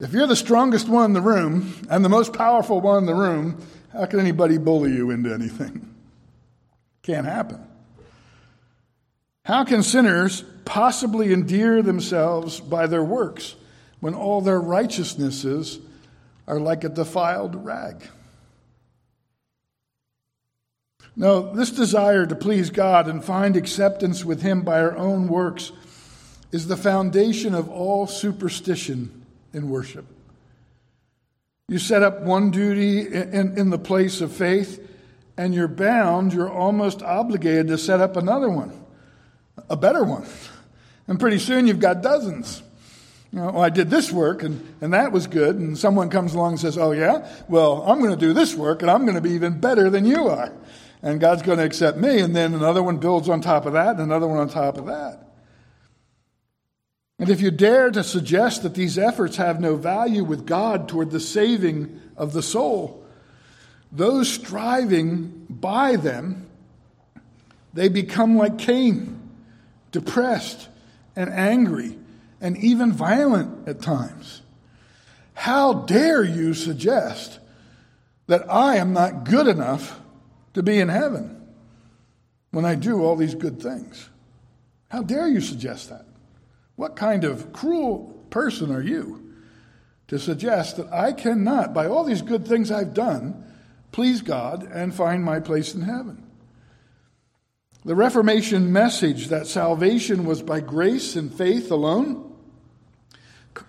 If 0.00 0.12
you're 0.12 0.28
the 0.28 0.36
strongest 0.36 0.88
one 0.88 1.06
in 1.06 1.12
the 1.12 1.20
room 1.20 1.74
and 1.90 2.04
the 2.04 2.08
most 2.08 2.32
powerful 2.32 2.80
one 2.80 2.98
in 2.98 3.06
the 3.06 3.14
room, 3.14 3.60
how 3.92 4.06
can 4.06 4.20
anybody 4.20 4.56
bully 4.56 4.92
you 4.92 5.10
into 5.10 5.34
anything? 5.34 5.92
Can't 7.02 7.26
happen. 7.26 7.66
How 9.44 9.64
can 9.64 9.82
sinners 9.82 10.44
possibly 10.64 11.32
endear 11.32 11.82
themselves 11.82 12.60
by 12.60 12.86
their 12.86 13.02
works 13.02 13.56
when 13.98 14.14
all 14.14 14.40
their 14.40 14.60
righteousnesses 14.60 15.80
are 16.46 16.60
like 16.60 16.84
a 16.84 16.88
defiled 16.88 17.64
rag? 17.64 18.04
No, 21.16 21.52
this 21.52 21.72
desire 21.72 22.24
to 22.24 22.36
please 22.36 22.70
God 22.70 23.08
and 23.08 23.24
find 23.24 23.56
acceptance 23.56 24.24
with 24.24 24.42
Him 24.42 24.62
by 24.62 24.78
our 24.78 24.96
own 24.96 25.26
works 25.26 25.72
is 26.52 26.68
the 26.68 26.76
foundation 26.76 27.54
of 27.54 27.68
all 27.68 28.06
superstition 28.06 29.17
in 29.52 29.70
worship. 29.70 30.06
You 31.68 31.78
set 31.78 32.02
up 32.02 32.22
one 32.22 32.50
duty 32.50 33.00
in, 33.00 33.58
in, 33.58 33.70
the 33.70 33.78
place 33.78 34.22
of 34.22 34.32
faith, 34.32 34.86
and 35.36 35.54
you're 35.54 35.68
bound, 35.68 36.32
you're 36.32 36.50
almost 36.50 37.02
obligated 37.02 37.68
to 37.68 37.76
set 37.76 38.00
up 38.00 38.16
another 38.16 38.48
one, 38.48 38.72
a 39.68 39.76
better 39.76 40.02
one. 40.02 40.26
And 41.06 41.20
pretty 41.20 41.38
soon 41.38 41.66
you've 41.66 41.80
got 41.80 42.02
dozens. 42.02 42.62
You 43.32 43.40
know, 43.40 43.50
well, 43.50 43.62
I 43.62 43.68
did 43.68 43.90
this 43.90 44.10
work 44.10 44.42
and, 44.42 44.66
and 44.80 44.94
that 44.94 45.12
was 45.12 45.26
good. 45.26 45.56
And 45.56 45.76
someone 45.76 46.08
comes 46.08 46.34
along 46.34 46.52
and 46.52 46.60
says, 46.60 46.78
Oh, 46.78 46.92
yeah? 46.92 47.30
Well, 47.48 47.82
I'm 47.82 47.98
going 47.98 48.10
to 48.10 48.16
do 48.16 48.32
this 48.32 48.54
work 48.54 48.80
and 48.80 48.90
I'm 48.90 49.02
going 49.02 49.16
to 49.16 49.20
be 49.20 49.32
even 49.32 49.60
better 49.60 49.90
than 49.90 50.06
you 50.06 50.28
are. 50.28 50.52
And 51.02 51.20
God's 51.20 51.42
going 51.42 51.58
to 51.58 51.64
accept 51.64 51.98
me. 51.98 52.20
And 52.20 52.34
then 52.34 52.54
another 52.54 52.82
one 52.82 52.96
builds 52.96 53.28
on 53.28 53.42
top 53.42 53.66
of 53.66 53.74
that 53.74 53.90
and 53.90 54.00
another 54.00 54.26
one 54.26 54.38
on 54.38 54.48
top 54.48 54.78
of 54.78 54.86
that. 54.86 55.27
And 57.18 57.30
if 57.30 57.40
you 57.40 57.50
dare 57.50 57.90
to 57.90 58.04
suggest 58.04 58.62
that 58.62 58.74
these 58.74 58.96
efforts 58.96 59.36
have 59.36 59.60
no 59.60 59.74
value 59.74 60.22
with 60.22 60.46
God 60.46 60.88
toward 60.88 61.10
the 61.10 61.20
saving 61.20 62.00
of 62.16 62.32
the 62.32 62.42
soul, 62.42 63.04
those 63.90 64.28
striving 64.28 65.46
by 65.48 65.96
them, 65.96 66.48
they 67.74 67.88
become 67.88 68.36
like 68.36 68.58
Cain, 68.58 69.20
depressed 69.90 70.68
and 71.16 71.30
angry 71.30 71.98
and 72.40 72.56
even 72.58 72.92
violent 72.92 73.66
at 73.68 73.82
times. 73.82 74.42
How 75.34 75.72
dare 75.72 76.22
you 76.22 76.54
suggest 76.54 77.40
that 78.26 78.50
I 78.52 78.76
am 78.76 78.92
not 78.92 79.24
good 79.24 79.48
enough 79.48 80.00
to 80.54 80.62
be 80.62 80.78
in 80.78 80.88
heaven 80.88 81.40
when 82.50 82.64
I 82.64 82.74
do 82.74 83.02
all 83.02 83.16
these 83.16 83.34
good 83.34 83.60
things? 83.60 84.08
How 84.88 85.02
dare 85.02 85.28
you 85.28 85.40
suggest 85.40 85.90
that? 85.90 86.07
What 86.78 86.94
kind 86.94 87.24
of 87.24 87.52
cruel 87.52 88.24
person 88.30 88.70
are 88.70 88.80
you 88.80 89.32
to 90.06 90.16
suggest 90.16 90.76
that 90.76 90.86
I 90.92 91.10
cannot, 91.10 91.74
by 91.74 91.88
all 91.88 92.04
these 92.04 92.22
good 92.22 92.46
things 92.46 92.70
I've 92.70 92.94
done, 92.94 93.44
please 93.90 94.22
God 94.22 94.62
and 94.62 94.94
find 94.94 95.24
my 95.24 95.40
place 95.40 95.74
in 95.74 95.82
heaven? 95.82 96.22
The 97.84 97.96
Reformation 97.96 98.72
message 98.72 99.26
that 99.26 99.48
salvation 99.48 100.24
was 100.24 100.40
by 100.40 100.60
grace 100.60 101.16
and 101.16 101.34
faith 101.34 101.72
alone, 101.72 102.32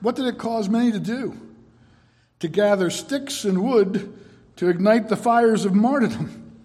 what 0.01 0.16
did 0.16 0.28
it 0.28 0.38
cause 0.38 0.70
many 0.70 0.92
to 0.92 1.00
do? 1.00 1.36
To 2.42 2.48
gather 2.48 2.92
sticks 2.92 3.44
and 3.44 3.63
wood 3.63 4.13
to 4.58 4.70
ignite 4.70 5.10
the 5.10 5.18
fires 5.18 5.66
of 5.66 5.74
martyrdom. 5.74 6.60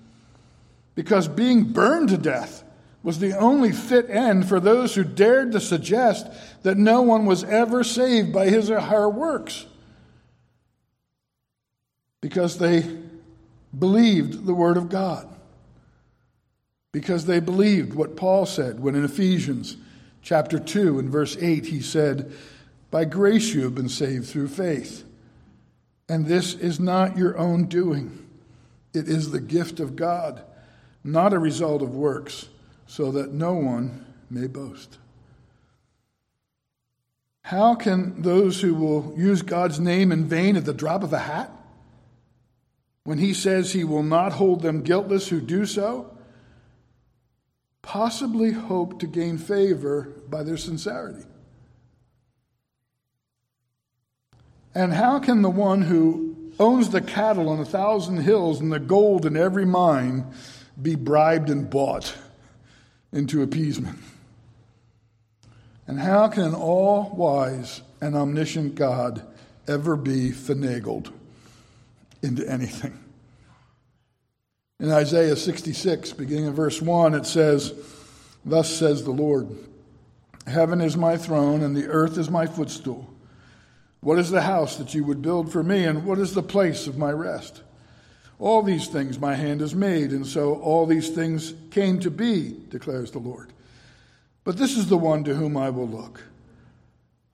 Because 0.95 1.27
being 1.27 1.73
burned 1.73 2.11
to 2.11 2.19
death 2.19 2.63
was 3.05 3.19
the 3.19 3.37
only 3.39 3.71
fit 3.71 4.09
end 4.09 4.49
for 4.49 4.59
those 4.59 4.95
who 4.95 5.05
dared 5.05 5.53
to 5.53 5.61
suggest 5.61 6.27
that 6.63 6.79
no 6.79 7.03
one 7.03 7.27
was 7.27 7.45
ever 7.45 7.85
saved 7.85 8.33
by 8.33 8.49
his 8.49 8.71
or 8.71 8.81
her 8.81 9.09
works. 9.09 9.67
Because 12.23 12.57
they 12.57 12.91
believed 13.79 14.47
the 14.47 14.55
Word 14.55 14.79
of 14.79 14.89
God. 14.89 15.29
Because 16.93 17.27
they 17.27 17.41
believed 17.41 17.93
what 17.93 18.17
Paul 18.17 18.47
said 18.47 18.81
when 18.81 18.95
in 18.95 19.05
Ephesians 19.05 19.77
chapter 20.23 20.59
2 20.59 20.99
and 20.99 21.11
verse 21.11 21.37
8 21.39 21.67
he 21.67 21.83
said, 21.83 22.33
By 22.91 23.05
grace 23.05 23.53
you 23.53 23.65
have 23.65 23.75
been 23.75 23.91
saved 23.91 24.29
through 24.29 24.49
faith. 24.49 25.05
And 26.09 26.25
this 26.25 26.55
is 26.55 26.81
not 26.81 27.19
your 27.19 27.37
own 27.37 27.67
doing, 27.67 28.27
it 28.95 29.09
is 29.09 29.31
the 29.31 29.41
gift 29.41 29.79
of 29.79 29.95
God, 29.95 30.43
not 31.03 31.35
a 31.35 31.39
result 31.39 31.83
of 31.83 31.95
works 31.95 32.49
so 32.87 33.11
that 33.12 33.33
no 33.33 33.55
one 33.55 34.05
may 34.31 34.47
boast. 34.47 34.99
How 37.43 37.75
can 37.75 38.23
those 38.23 38.61
who 38.62 38.75
will 38.75 39.14
use 39.17 39.43
God's 39.43 39.79
name 39.79 40.11
in 40.11 40.25
vain 40.25 40.57
at 40.57 40.64
the 40.64 40.73
drop 40.73 41.03
of 41.03 41.12
a 41.12 41.19
hat, 41.19 41.50
when 43.05 43.19
he 43.19 43.35
says 43.35 43.73
he 43.73 43.85
will 43.85 44.03
not 44.03 44.33
hold 44.33 44.62
them 44.62 44.83
guiltless 44.83 45.29
who 45.29 45.41
do 45.41 45.67
so, 45.67 46.11
possibly 47.83 48.53
hope 48.53 48.99
to 49.00 49.07
gain 49.07 49.37
favor 49.37 50.11
by 50.29 50.43
their 50.43 50.57
sincerity? 50.57 51.25
And 54.75 54.95
how 54.95 55.19
can 55.19 55.43
the 55.43 55.50
one 55.50 55.83
who 55.83 56.53
owns 56.59 56.88
the 56.88 57.03
cattle 57.03 57.49
on 57.50 57.61
a 57.61 57.64
thousand 57.64 58.19
hills 58.23 58.61
and 58.61 58.73
the 58.73 58.81
gold 58.81 59.26
in 59.26 59.37
every 59.37 59.67
mine 59.67 60.26
be 60.81 60.95
bribed 60.95 61.50
and 61.50 61.69
bought? 61.69 62.17
Into 63.14 63.42
appeasement. 63.42 63.99
And 65.87 66.00
how 66.00 66.28
can 66.28 66.42
an 66.42 66.54
all 66.54 67.11
wise 67.14 67.80
and 68.00 68.16
omniscient 68.16 68.75
God 68.75 69.23
ever 69.68 69.97
be 69.97 70.30
finagled 70.30 71.12
into 72.23 72.47
anything? 72.50 72.99
In 74.80 74.90
Isaiah 74.90 75.37
66, 75.37 76.12
beginning 76.14 76.47
in 76.47 76.52
verse 76.52 76.83
1, 76.83 77.14
it 77.14 77.25
says, 77.25 77.73
Thus 78.44 78.68
says 78.68 79.04
the 79.04 79.12
Lord 79.12 79.49
Heaven 80.47 80.83
is 80.83 80.94
my 80.94 81.16
throne, 81.16 81.62
and 81.62 81.75
the 81.75 81.87
earth 81.87 82.18
is 82.18 82.28
my 82.28 82.47
footstool. 82.47 83.09
What 84.00 84.18
is 84.18 84.30
the 84.30 84.42
house 84.42 84.76
that 84.76 84.92
you 84.92 85.02
would 85.04 85.23
build 85.23 85.50
for 85.50 85.62
me, 85.62 85.85
and 85.85 86.04
what 86.04 86.18
is 86.18 86.35
the 86.35 86.42
place 86.42 86.87
of 86.87 86.99
my 86.99 87.11
rest? 87.11 87.62
All 88.38 88.62
these 88.62 88.88
things 88.88 89.19
my 89.19 89.35
hand 89.35 89.61
has 89.61 89.75
made, 89.75 90.11
and 90.11 90.26
so 90.26 90.55
all 90.57 90.87
these 90.87 91.11
things 91.11 91.55
came 91.71 92.00
to 92.00 92.11
be, 92.11 92.57
declares 92.69 93.11
the 93.11 93.19
Lord. 93.19 93.53
But 94.43 94.57
this 94.57 94.76
is 94.76 94.88
the 94.88 94.99
one 94.99 95.25
to 95.25 95.35
whom 95.35 95.57
I 95.57 95.71
will 95.71 95.88
look. 95.88 96.23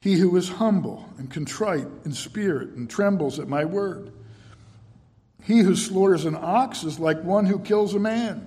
He 0.01 0.15
who 0.15 0.37
is 0.37 0.49
humble 0.49 1.09
and 1.19 1.31
contrite 1.31 1.87
in 2.05 2.13
spirit 2.13 2.71
and 2.71 2.89
trembles 2.89 3.39
at 3.39 3.49
my 3.49 3.65
word. 3.65 4.13
He 5.43 5.61
who 5.61 5.75
slaughters 5.75 6.25
an 6.25 6.37
ox 6.41 6.85
is 6.85 6.99
like 6.99 7.23
one 7.23 7.47
who 7.47 7.59
kills 7.59 7.95
a 7.95 7.99
man. 7.99 8.47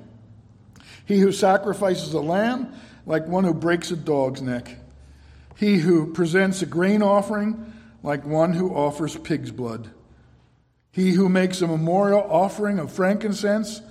He 1.05 1.19
who 1.19 1.31
sacrifices 1.31 2.13
a 2.13 2.21
lamb, 2.21 2.73
like 3.05 3.27
one 3.27 3.43
who 3.43 3.53
breaks 3.53 3.91
a 3.91 3.95
dog's 3.95 4.41
neck. 4.41 4.77
He 5.57 5.77
who 5.77 6.13
presents 6.13 6.61
a 6.61 6.65
grain 6.65 7.01
offering, 7.01 7.73
like 8.01 8.25
one 8.25 8.53
who 8.53 8.73
offers 8.73 9.15
pig's 9.17 9.51
blood. 9.51 9.89
He 10.93 11.13
who 11.13 11.27
makes 11.27 11.59
a 11.61 11.67
memorial 11.67 12.21
offering 12.21 12.77
of 12.77 12.91
frankincense, 12.91 13.81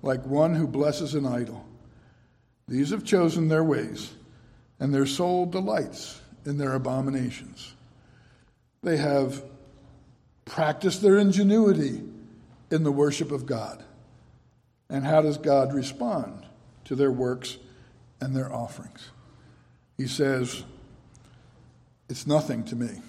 like 0.00 0.24
one 0.24 0.54
who 0.54 0.68
blesses 0.68 1.14
an 1.14 1.26
idol. 1.26 1.66
These 2.68 2.90
have 2.90 3.02
chosen 3.02 3.48
their 3.48 3.64
ways, 3.64 4.12
and 4.78 4.94
their 4.94 5.04
soul 5.04 5.44
delights 5.44 6.20
in 6.46 6.58
their 6.58 6.74
abominations. 6.74 7.74
They 8.80 8.96
have 8.96 9.42
practiced 10.44 11.02
their 11.02 11.18
ingenuity 11.18 12.00
in 12.70 12.84
the 12.84 12.92
worship 12.92 13.32
of 13.32 13.44
God. 13.44 13.82
And 14.88 15.04
how 15.04 15.20
does 15.20 15.38
God 15.38 15.72
respond 15.72 16.46
to 16.84 16.94
their 16.94 17.10
works 17.10 17.56
and 18.20 18.36
their 18.36 18.52
offerings? 18.52 19.10
He 19.98 20.06
says, 20.06 20.62
It's 22.08 22.24
nothing 22.24 22.62
to 22.66 22.76
me, 22.76 23.02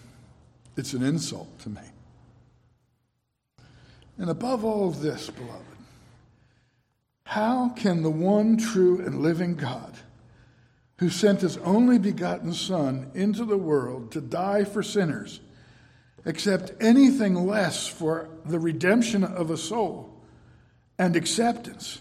it's 0.75 0.93
an 0.93 1.03
insult 1.03 1.59
to 1.59 1.69
me. 1.69 1.81
And 4.17 4.29
above 4.29 4.63
all 4.63 4.87
of 4.87 5.01
this, 5.01 5.29
beloved, 5.29 5.63
how 7.25 7.69
can 7.69 8.03
the 8.03 8.11
one 8.11 8.57
true 8.57 8.99
and 8.99 9.21
living 9.21 9.55
God, 9.55 9.93
who 10.97 11.09
sent 11.09 11.41
his 11.41 11.57
only 11.57 11.97
begotten 11.97 12.53
Son 12.53 13.09
into 13.13 13.43
the 13.43 13.57
world 13.57 14.11
to 14.11 14.21
die 14.21 14.63
for 14.63 14.83
sinners, 14.83 15.39
accept 16.25 16.71
anything 16.79 17.33
less 17.47 17.87
for 17.87 18.29
the 18.45 18.59
redemption 18.59 19.23
of 19.23 19.49
a 19.49 19.57
soul 19.57 20.13
and 20.97 21.15
acceptance 21.15 21.99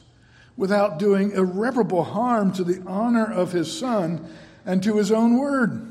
without 0.56 0.98
doing 0.98 1.32
irreparable 1.32 2.04
harm 2.04 2.52
to 2.52 2.62
the 2.62 2.82
honor 2.86 3.24
of 3.24 3.52
his 3.52 3.76
Son 3.76 4.30
and 4.66 4.82
to 4.82 4.98
his 4.98 5.10
own 5.10 5.38
word? 5.38 5.88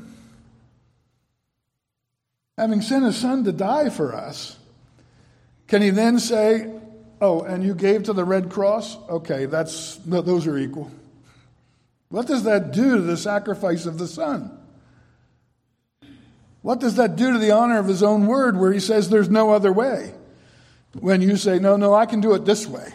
Having 2.56 2.82
sent 2.82 3.04
his 3.04 3.16
Son 3.16 3.42
to 3.44 3.52
die 3.52 3.90
for 3.90 4.14
us, 4.14 4.58
can 5.72 5.80
he 5.80 5.88
then 5.88 6.18
say, 6.18 6.70
Oh, 7.18 7.40
and 7.40 7.64
you 7.64 7.74
gave 7.74 8.02
to 8.02 8.12
the 8.12 8.26
Red 8.26 8.50
Cross? 8.50 8.98
Okay, 9.08 9.46
that's 9.46 9.96
those 10.04 10.46
are 10.46 10.58
equal. 10.58 10.90
What 12.10 12.26
does 12.26 12.42
that 12.42 12.72
do 12.72 12.96
to 12.96 13.00
the 13.00 13.16
sacrifice 13.16 13.86
of 13.86 13.96
the 13.96 14.06
Son? 14.06 14.50
What 16.60 16.78
does 16.78 16.96
that 16.96 17.16
do 17.16 17.32
to 17.32 17.38
the 17.38 17.52
honor 17.52 17.78
of 17.78 17.86
his 17.86 18.02
own 18.02 18.26
word 18.26 18.58
where 18.58 18.70
he 18.70 18.80
says 18.80 19.08
there's 19.08 19.30
no 19.30 19.48
other 19.48 19.72
way? 19.72 20.12
When 21.00 21.22
you 21.22 21.38
say, 21.38 21.58
no, 21.58 21.78
no, 21.78 21.94
I 21.94 22.04
can 22.04 22.20
do 22.20 22.34
it 22.34 22.44
this 22.44 22.66
way. 22.66 22.92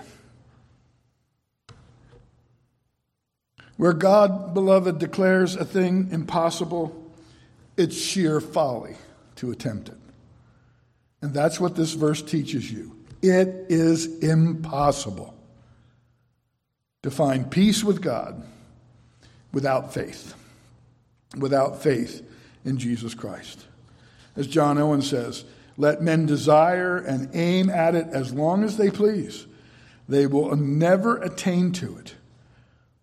Where 3.77 3.93
God, 3.93 4.53
beloved, 4.53 4.99
declares 4.99 5.55
a 5.55 5.65
thing 5.65 6.09
impossible, 6.11 7.11
it's 7.75 7.97
sheer 7.97 8.39
folly 8.39 8.97
to 9.37 9.49
attempt 9.49 9.89
it. 9.89 9.97
And 11.21 11.33
that's 11.33 11.59
what 11.59 11.75
this 11.75 11.93
verse 11.93 12.21
teaches 12.21 12.71
you. 12.71 12.95
It 13.21 13.65
is 13.69 14.19
impossible 14.19 15.33
to 17.03 17.11
find 17.11 17.49
peace 17.49 17.83
with 17.83 18.01
God 18.01 18.43
without 19.51 19.93
faith, 19.93 20.35
without 21.37 21.81
faith 21.81 22.23
in 22.63 22.77
Jesus 22.77 23.13
Christ. 23.13 23.65
As 24.35 24.45
John 24.45 24.77
Owen 24.77 25.01
says, 25.01 25.45
let 25.77 26.01
men 26.01 26.25
desire 26.25 26.97
and 26.97 27.29
aim 27.33 27.69
at 27.69 27.95
it 27.95 28.07
as 28.11 28.33
long 28.33 28.63
as 28.63 28.77
they 28.77 28.89
please. 28.89 29.45
They 30.09 30.25
will 30.25 30.55
never 30.55 31.17
attain 31.17 31.71
to 31.73 31.97
it, 31.97 32.15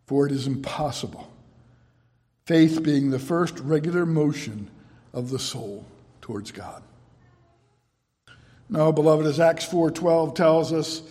for 0.06 0.26
it 0.26 0.33
is 0.33 0.47
impossible. 0.47 1.30
Faith 2.47 2.83
being 2.83 3.11
the 3.11 3.18
first 3.18 3.59
regular 3.61 4.04
motion 4.04 4.71
of 5.12 5.30
the 5.30 5.38
soul 5.38 5.87
towards 6.21 6.50
God. 6.50 6.83
No, 8.68 8.92
beloved, 8.92 9.26
as 9.26 9.40
Acts 9.40 9.64
4:12 9.66 10.35
tells 10.35 10.73
us, 10.73 11.02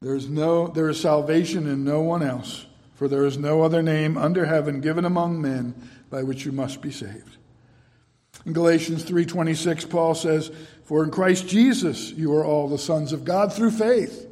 there 0.00 0.14
is 0.14 0.28
no 0.28 0.66
there 0.66 0.88
is 0.88 1.00
salvation 1.00 1.66
in 1.66 1.84
no 1.84 2.00
one 2.00 2.22
else, 2.22 2.66
for 2.94 3.08
there 3.08 3.24
is 3.24 3.38
no 3.38 3.62
other 3.62 3.82
name 3.82 4.18
under 4.18 4.46
heaven 4.46 4.80
given 4.80 5.04
among 5.04 5.40
men 5.40 5.74
by 6.10 6.22
which 6.22 6.44
you 6.44 6.52
must 6.52 6.82
be 6.82 6.90
saved. 6.90 7.36
In 8.44 8.52
Galatians 8.52 9.04
3:26 9.04 9.84
Paul 9.88 10.14
says, 10.14 10.50
"For 10.84 11.04
in 11.04 11.10
Christ 11.10 11.46
Jesus 11.46 12.10
you 12.12 12.34
are 12.34 12.44
all 12.44 12.68
the 12.68 12.78
sons 12.78 13.12
of 13.12 13.24
God 13.24 13.52
through 13.52 13.70
faith." 13.70 14.26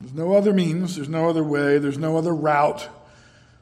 There's 0.00 0.14
no 0.14 0.34
other 0.34 0.52
means, 0.52 0.96
there's 0.96 1.08
no 1.08 1.28
other 1.28 1.42
way, 1.42 1.78
there's 1.78 1.98
no 1.98 2.16
other 2.16 2.34
route. 2.34 2.88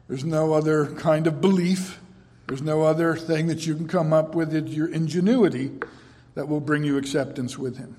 There's 0.09 0.25
no 0.25 0.53
other 0.53 0.87
kind 0.87 1.27
of 1.27 1.41
belief. 1.41 2.01
There's 2.47 2.61
no 2.61 2.83
other 2.83 3.17
thing 3.17 3.47
that 3.47 3.67
you 3.67 3.75
can 3.75 3.89
come 3.89 4.13
up 4.13 4.35
with 4.35 4.55
in 4.55 4.67
your 4.67 4.89
ingenuity 4.89 5.71
that 6.35 6.49
will 6.49 6.61
bring 6.61 6.85
you 6.85 6.97
acceptance 6.99 7.59
with 7.59 7.77
Him. 7.77 7.97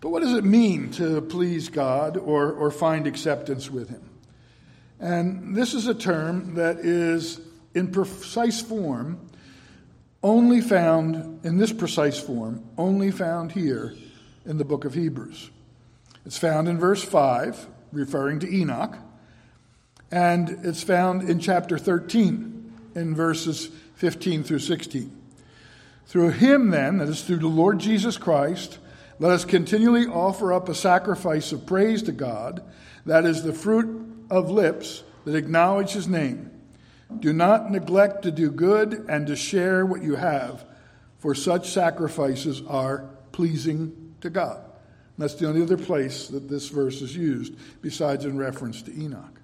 But 0.00 0.10
what 0.10 0.22
does 0.22 0.34
it 0.34 0.44
mean 0.44 0.90
to 0.92 1.20
please 1.22 1.68
God 1.68 2.16
or, 2.16 2.52
or 2.52 2.70
find 2.70 3.06
acceptance 3.06 3.70
with 3.70 3.88
Him? 3.88 4.08
And 5.00 5.54
this 5.54 5.74
is 5.74 5.86
a 5.86 5.94
term 5.94 6.54
that 6.54 6.78
is 6.78 7.40
in 7.74 7.90
precise 7.90 8.60
form 8.60 9.20
only 10.22 10.60
found, 10.60 11.44
in 11.44 11.58
this 11.58 11.72
precise 11.72 12.18
form, 12.18 12.64
only 12.76 13.10
found 13.10 13.52
here 13.52 13.94
in 14.44 14.58
the 14.58 14.64
book 14.64 14.84
of 14.84 14.94
Hebrews. 14.94 15.50
It's 16.24 16.38
found 16.38 16.68
in 16.68 16.78
verse 16.78 17.04
5, 17.04 17.66
referring 17.92 18.40
to 18.40 18.52
Enoch, 18.52 18.96
and 20.10 20.48
it's 20.64 20.82
found 20.82 21.28
in 21.28 21.38
chapter 21.38 21.78
13, 21.78 22.72
in 22.96 23.14
verses 23.14 23.70
15 23.94 24.42
through 24.42 24.58
16. 24.58 25.15
Through 26.06 26.30
him, 26.30 26.70
then, 26.70 26.98
that 26.98 27.08
is 27.08 27.22
through 27.22 27.38
the 27.38 27.48
Lord 27.48 27.80
Jesus 27.80 28.16
Christ, 28.16 28.78
let 29.18 29.32
us 29.32 29.44
continually 29.44 30.06
offer 30.06 30.52
up 30.52 30.68
a 30.68 30.74
sacrifice 30.74 31.52
of 31.52 31.66
praise 31.66 32.02
to 32.04 32.12
God, 32.12 32.62
that 33.06 33.24
is 33.24 33.42
the 33.42 33.52
fruit 33.52 34.26
of 34.30 34.50
lips 34.50 35.02
that 35.24 35.34
acknowledge 35.34 35.92
his 35.92 36.08
name. 36.08 36.50
Do 37.18 37.32
not 37.32 37.70
neglect 37.70 38.22
to 38.22 38.30
do 38.30 38.50
good 38.50 39.06
and 39.08 39.26
to 39.26 39.36
share 39.36 39.86
what 39.86 40.02
you 40.02 40.16
have, 40.16 40.64
for 41.18 41.34
such 41.34 41.70
sacrifices 41.70 42.62
are 42.68 43.08
pleasing 43.32 44.14
to 44.20 44.30
God. 44.30 44.58
And 44.58 45.24
that's 45.24 45.34
the 45.34 45.48
only 45.48 45.62
other 45.62 45.76
place 45.76 46.28
that 46.28 46.48
this 46.48 46.68
verse 46.68 47.00
is 47.02 47.16
used, 47.16 47.54
besides 47.80 48.24
in 48.24 48.36
reference 48.36 48.82
to 48.82 48.94
Enoch. 48.94 49.40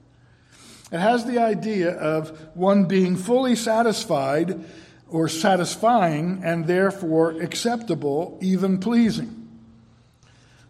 It 0.93 0.99
has 0.99 1.25
the 1.25 1.39
idea 1.39 1.93
of 1.93 2.39
one 2.55 2.85
being 2.85 3.17
fully 3.17 3.57
satisfied 3.57 4.65
or 5.13 5.29
satisfying 5.29 6.41
and 6.43 6.67
therefore 6.67 7.33
acceptable, 7.43 8.39
even 8.41 8.81
pleasing. 8.81 9.39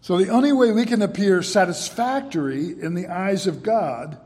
So 0.01 0.17
the 0.17 0.29
only 0.29 0.51
way 0.51 0.73
we 0.73 0.85
can 0.85 1.01
appear 1.01 1.41
satisfactory 1.41 2.71
in 2.71 2.93
the 2.93 3.07
eyes 3.07 3.47
of 3.47 3.63
God 3.63 4.17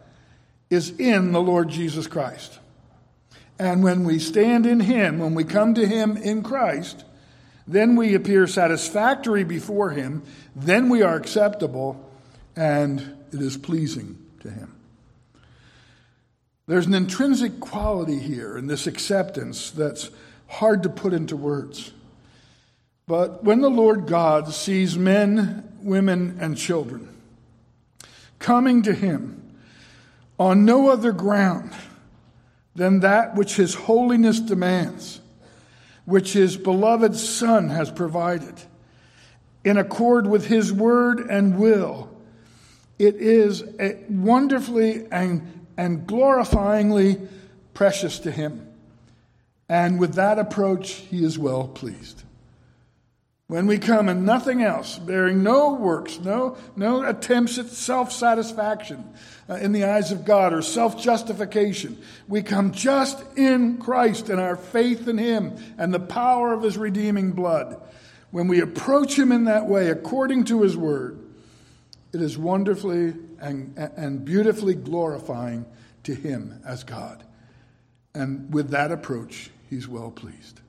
is 0.71 0.89
in 0.97 1.33
the 1.33 1.41
Lord 1.41 1.69
Jesus 1.69 2.07
Christ. 2.07 2.59
And 3.59 3.83
when 3.83 4.03
we 4.03 4.17
stand 4.17 4.65
in 4.65 4.79
Him, 4.79 5.19
when 5.19 5.35
we 5.35 5.43
come 5.43 5.75
to 5.75 5.87
Him 5.87 6.17
in 6.17 6.41
Christ, 6.41 7.05
then 7.67 7.95
we 7.95 8.15
appear 8.15 8.47
satisfactory 8.47 9.43
before 9.43 9.91
Him, 9.91 10.23
then 10.55 10.89
we 10.89 11.03
are 11.03 11.15
acceptable, 11.15 12.09
and 12.55 12.99
it 13.31 13.39
is 13.39 13.55
pleasing 13.55 14.17
to 14.39 14.49
Him. 14.49 14.76
There's 16.67 16.85
an 16.85 16.93
intrinsic 16.93 17.61
quality 17.61 18.19
here 18.19 18.57
in 18.57 18.67
this 18.67 18.87
acceptance 18.87 19.71
that's 19.71 20.11
hard 20.47 20.83
to 20.83 20.89
put 20.89 21.13
into 21.13 21.37
words. 21.37 21.93
But 23.07 23.41
when 23.45 23.61
the 23.61 23.69
Lord 23.69 24.05
God 24.05 24.53
sees 24.53 24.97
men, 24.97 25.71
women, 25.81 26.37
and 26.41 26.57
children 26.57 27.07
coming 28.37 28.83
to 28.83 28.93
Him 28.93 29.55
on 30.37 30.65
no 30.65 30.89
other 30.89 31.13
ground 31.13 31.71
than 32.75 32.99
that 32.99 33.35
which 33.35 33.55
His 33.55 33.73
holiness 33.73 34.41
demands, 34.41 35.21
which 36.03 36.33
His 36.33 36.57
beloved 36.57 37.15
Son 37.15 37.69
has 37.69 37.89
provided, 37.89 38.55
in 39.63 39.77
accord 39.77 40.27
with 40.27 40.47
His 40.47 40.73
word 40.73 41.19
and 41.19 41.57
will, 41.57 42.09
it 42.99 43.15
is 43.15 43.63
a 43.79 44.03
wonderfully 44.09 45.07
and 45.11 45.56
and 45.77 46.07
glorifyingly 46.07 47.27
precious 47.73 48.19
to 48.19 48.31
him. 48.31 48.67
And 49.69 49.99
with 49.99 50.15
that 50.15 50.39
approach, 50.39 50.91
he 50.91 51.23
is 51.23 51.37
well 51.37 51.67
pleased. 51.67 52.23
When 53.49 53.65
we 53.65 53.77
come 53.77 54.09
and 54.09 54.25
nothing 54.25 54.61
else, 54.61 54.97
bearing 54.99 55.41
no 55.41 55.75
works, 55.75 56.19
no, 56.19 56.57
no 56.75 57.03
attempts 57.03 57.57
at 57.57 57.67
self 57.67 58.11
satisfaction 58.11 59.05
uh, 59.49 59.53
in 59.55 59.71
the 59.71 59.85
eyes 59.85 60.11
of 60.11 60.25
God 60.25 60.53
or 60.53 60.61
self 60.61 61.01
justification, 61.01 61.97
we 62.27 62.41
come 62.41 62.73
just 62.73 63.23
in 63.37 63.77
Christ 63.77 64.29
and 64.29 64.41
our 64.41 64.57
faith 64.57 65.07
in 65.07 65.17
Him 65.17 65.55
and 65.77 65.93
the 65.93 65.99
power 65.99 66.51
of 66.51 66.61
His 66.61 66.77
redeeming 66.77 67.31
blood. 67.31 67.81
When 68.31 68.49
we 68.49 68.59
approach 68.59 69.17
Him 69.17 69.31
in 69.31 69.45
that 69.45 69.65
way, 69.65 69.89
according 69.89 70.43
to 70.45 70.63
His 70.63 70.75
word, 70.75 71.17
it 72.11 72.21
is 72.21 72.37
wonderfully 72.37 73.13
and, 73.39 73.77
and 73.77 74.25
beautifully 74.25 74.75
glorifying 74.75 75.65
to 76.03 76.13
Him 76.13 76.61
as 76.65 76.83
God. 76.83 77.23
And 78.13 78.53
with 78.53 78.69
that 78.69 78.91
approach, 78.91 79.49
He's 79.69 79.87
well 79.87 80.11
pleased. 80.11 80.61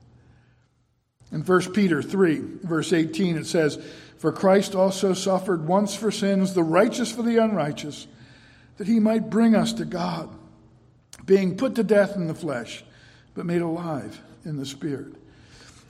In 1.31 1.41
1 1.41 1.73
Peter 1.73 2.01
3, 2.01 2.41
verse 2.63 2.91
18, 2.91 3.37
it 3.37 3.45
says, 3.45 3.77
For 4.17 4.31
Christ 4.31 4.73
also 4.75 5.13
suffered 5.13 5.67
once 5.67 5.95
for 5.95 6.11
sins, 6.11 6.53
the 6.53 6.63
righteous 6.63 7.11
for 7.11 7.21
the 7.21 7.37
unrighteous, 7.37 8.07
that 8.77 8.87
he 8.87 8.99
might 8.99 9.29
bring 9.29 9.55
us 9.55 9.73
to 9.73 9.85
God, 9.85 10.29
being 11.25 11.55
put 11.55 11.75
to 11.75 11.83
death 11.83 12.15
in 12.15 12.27
the 12.27 12.33
flesh, 12.33 12.83
but 13.35 13.45
made 13.45 13.61
alive 13.61 14.19
in 14.43 14.57
the 14.57 14.65
spirit. 14.65 15.13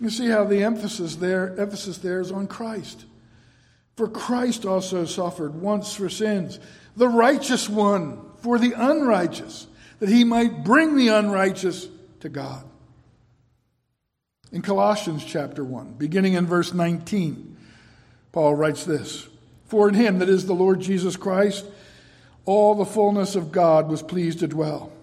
You 0.02 0.10
see 0.10 0.28
how 0.28 0.44
the 0.44 0.64
emphasis 0.64 1.16
there, 1.16 1.58
emphasis 1.60 1.98
there 1.98 2.20
is 2.20 2.32
on 2.32 2.48
Christ. 2.48 3.06
For 4.00 4.08
Christ 4.08 4.66
also 4.66 5.04
suffered 5.04 5.56
once 5.56 5.94
for 5.94 6.08
sins, 6.08 6.58
the 6.96 7.10
righteous 7.10 7.68
one 7.68 8.22
for 8.38 8.58
the 8.58 8.72
unrighteous, 8.72 9.68
that 10.00 10.08
he 10.08 10.24
might 10.24 10.64
bring 10.64 10.96
the 10.96 11.10
unrighteous 11.10 11.90
to 12.22 12.30
God. 12.30 12.64
In 14.54 14.62
Colossians 14.62 15.26
chapter 15.26 15.66
1, 15.66 15.96
beginning 15.96 16.36
in 16.36 16.46
verse 16.46 16.74
19, 16.74 17.58
Paul 18.32 18.56
writes 18.56 18.86
this 18.86 19.28
For 19.66 19.90
in 19.90 19.96
him, 19.96 20.20
that 20.20 20.30
is 20.30 20.46
the 20.46 20.54
Lord 20.54 20.80
Jesus 20.80 21.18
Christ, 21.18 21.66
all 22.46 22.76
the 22.76 22.86
fullness 22.86 23.36
of 23.36 23.52
God 23.52 23.90
was 23.90 24.02
pleased 24.02 24.40
to 24.40 24.48
dwell. 24.48 24.94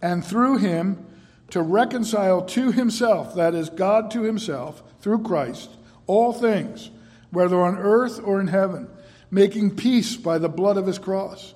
And 0.00 0.24
through 0.24 0.58
him 0.58 1.04
to 1.50 1.62
reconcile 1.62 2.42
to 2.42 2.70
himself, 2.70 3.34
that 3.34 3.56
is, 3.56 3.70
God 3.70 4.12
to 4.12 4.22
himself, 4.22 4.84
through 5.00 5.24
Christ, 5.24 5.68
all 6.06 6.32
things, 6.32 6.90
whether 7.36 7.60
on 7.60 7.76
earth 7.76 8.18
or 8.24 8.40
in 8.40 8.46
heaven, 8.46 8.88
making 9.30 9.76
peace 9.76 10.16
by 10.16 10.38
the 10.38 10.48
blood 10.48 10.78
of 10.78 10.86
his 10.86 10.98
cross. 10.98 11.52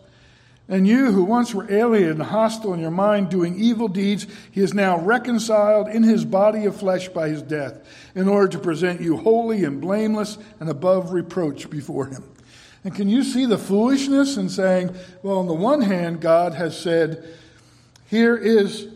And 0.68 0.86
you 0.86 1.10
who 1.10 1.24
once 1.24 1.54
were 1.54 1.72
alien 1.72 2.10
and 2.10 2.22
hostile 2.22 2.74
in 2.74 2.80
your 2.80 2.90
mind, 2.90 3.30
doing 3.30 3.58
evil 3.58 3.88
deeds, 3.88 4.26
he 4.52 4.60
is 4.60 4.74
now 4.74 5.00
reconciled 5.00 5.88
in 5.88 6.02
his 6.02 6.26
body 6.26 6.66
of 6.66 6.76
flesh 6.76 7.08
by 7.08 7.30
his 7.30 7.40
death, 7.40 7.80
in 8.14 8.28
order 8.28 8.48
to 8.48 8.58
present 8.58 9.00
you 9.00 9.16
holy 9.16 9.64
and 9.64 9.80
blameless 9.80 10.36
and 10.60 10.68
above 10.68 11.12
reproach 11.12 11.70
before 11.70 12.04
him. 12.04 12.24
And 12.84 12.94
can 12.94 13.08
you 13.08 13.24
see 13.24 13.46
the 13.46 13.56
foolishness 13.56 14.36
in 14.36 14.50
saying, 14.50 14.94
well, 15.22 15.38
on 15.38 15.46
the 15.46 15.54
one 15.54 15.80
hand, 15.80 16.20
God 16.20 16.52
has 16.52 16.78
said, 16.78 17.26
here 18.10 18.36
is 18.36 18.86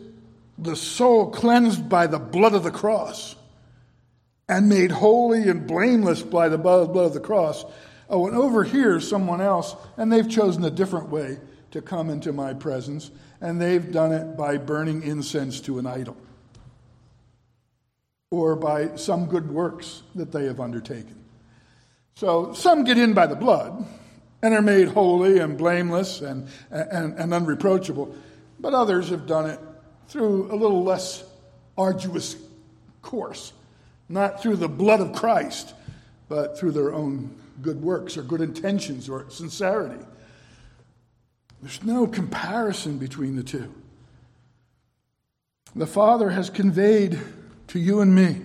the 0.59 0.75
soul 0.75 1.31
cleansed 1.31 1.89
by 1.89 2.05
the 2.05 2.19
blood 2.19 2.53
of 2.53 2.63
the 2.63 2.71
cross 2.71 3.34
and 4.47 4.69
made 4.69 4.91
holy 4.91 5.49
and 5.49 5.67
blameless 5.67 6.21
by 6.21 6.49
the 6.49 6.57
blood 6.57 6.95
of 6.95 7.13
the 7.13 7.19
cross. 7.19 7.65
Oh, 8.09 8.27
and 8.27 8.37
over 8.37 8.63
here, 8.63 8.99
someone 8.99 9.41
else, 9.41 9.75
and 9.97 10.11
they've 10.11 10.29
chosen 10.29 10.63
a 10.63 10.69
different 10.69 11.09
way 11.09 11.39
to 11.71 11.81
come 11.81 12.09
into 12.09 12.31
my 12.31 12.53
presence, 12.53 13.11
and 13.41 13.59
they've 13.59 13.91
done 13.91 14.11
it 14.11 14.37
by 14.37 14.57
burning 14.57 15.03
incense 15.03 15.59
to 15.61 15.79
an 15.79 15.87
idol 15.87 16.15
or 18.31 18.55
by 18.55 18.95
some 18.95 19.27
good 19.27 19.49
works 19.49 20.03
that 20.15 20.31
they 20.31 20.45
have 20.45 20.59
undertaken. 20.59 21.15
So 22.15 22.53
some 22.53 22.83
get 22.83 22.97
in 22.97 23.13
by 23.13 23.27
the 23.27 23.35
blood 23.35 23.85
and 24.41 24.53
are 24.53 24.61
made 24.61 24.89
holy 24.89 25.39
and 25.39 25.57
blameless 25.57 26.21
and, 26.21 26.47
and, 26.69 27.13
and 27.17 27.33
unreproachable, 27.33 28.15
but 28.59 28.73
others 28.73 29.09
have 29.09 29.25
done 29.25 29.49
it 29.49 29.59
through 30.07 30.51
a 30.51 30.55
little 30.55 30.83
less 30.83 31.23
arduous 31.77 32.35
course, 33.01 33.53
not 34.07 34.41
through 34.41 34.57
the 34.57 34.69
blood 34.69 35.01
of 35.01 35.13
Christ, 35.13 35.73
but 36.29 36.57
through 36.57 36.71
their 36.71 36.93
own 36.93 37.35
good 37.61 37.81
works 37.81 38.17
or 38.17 38.23
good 38.23 38.41
intentions 38.41 39.09
or 39.09 39.29
sincerity. 39.29 40.03
There's 41.61 41.83
no 41.83 42.05
comparison 42.05 42.97
between 42.97 43.35
the 43.35 43.43
two. 43.43 43.73
The 45.75 45.87
Father 45.87 46.29
has 46.29 46.49
conveyed 46.49 47.19
to 47.67 47.79
you 47.79 48.01
and 48.01 48.13
me 48.13 48.41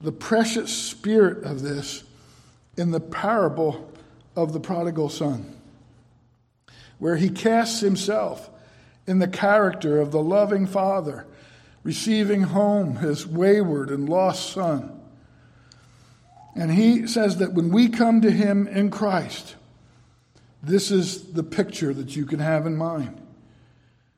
the 0.00 0.12
precious 0.12 0.70
spirit 0.72 1.44
of 1.44 1.62
this 1.62 2.04
in 2.76 2.90
the 2.90 3.00
parable 3.00 3.90
of 4.36 4.52
the 4.52 4.60
prodigal 4.60 5.08
son, 5.08 5.56
where 6.98 7.16
he 7.16 7.30
casts 7.30 7.80
himself 7.80 8.50
in 9.06 9.18
the 9.18 9.28
character 9.28 10.00
of 10.00 10.10
the 10.10 10.22
loving 10.22 10.66
father, 10.66 11.26
receiving 11.84 12.42
home 12.42 12.96
his 12.96 13.26
wayward 13.26 13.90
and 13.90 14.08
lost 14.08 14.50
son. 14.50 15.00
And 16.56 16.72
he 16.72 17.06
says 17.06 17.36
that 17.36 17.52
when 17.52 17.70
we 17.70 17.88
come 17.88 18.22
to 18.22 18.30
him 18.30 18.66
in 18.66 18.90
Christ, 18.90 19.54
this 20.62 20.90
is 20.90 21.32
the 21.32 21.42
picture 21.42 21.92
that 21.92 22.16
you 22.16 22.26
can 22.26 22.38
have 22.40 22.66
in 22.66 22.76
mind. 22.76 23.20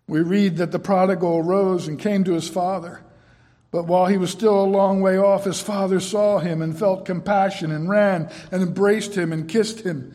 We 0.07 0.21
read 0.21 0.59
that 0.59 0.71
the 0.71 0.79
prodigal 0.79 1.39
arose 1.39 1.89
and 1.89 1.99
came 1.99 2.25
to 2.25 2.35
his 2.35 2.49
father. 2.49 3.01
But 3.73 3.87
while 3.87 4.07
he 4.07 4.17
was 4.17 4.31
still 4.31 4.63
a 4.63 4.65
long 4.65 5.01
way 5.01 5.19
off, 5.19 5.45
his 5.45 5.61
father 5.61 5.99
saw 5.99 6.39
him 6.39 6.63
and 6.63 6.79
felt 6.79 7.05
compassion 7.05 7.73
and 7.73 7.89
ran 7.89 8.31
and 8.53 8.63
embraced 8.63 9.17
him 9.17 9.33
and 9.33 9.49
kissed 9.49 9.81
him. 9.81 10.15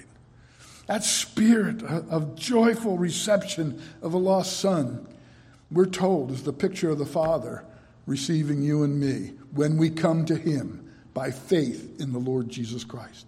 That 0.87 1.03
spirit 1.03 1.83
of 1.83 2.35
joyful 2.35 2.97
reception 2.97 3.81
of 4.01 4.13
a 4.13 4.17
lost 4.17 4.59
son, 4.59 5.07
we're 5.71 5.85
told, 5.85 6.31
is 6.31 6.43
the 6.43 6.53
picture 6.53 6.89
of 6.89 6.99
the 6.99 7.05
Father 7.05 7.63
receiving 8.05 8.61
you 8.61 8.83
and 8.83 8.99
me 8.99 9.33
when 9.53 9.77
we 9.77 9.89
come 9.89 10.25
to 10.25 10.35
him 10.35 10.91
by 11.13 11.31
faith 11.31 11.99
in 11.99 12.11
the 12.11 12.19
Lord 12.19 12.49
Jesus 12.49 12.83
Christ. 12.83 13.25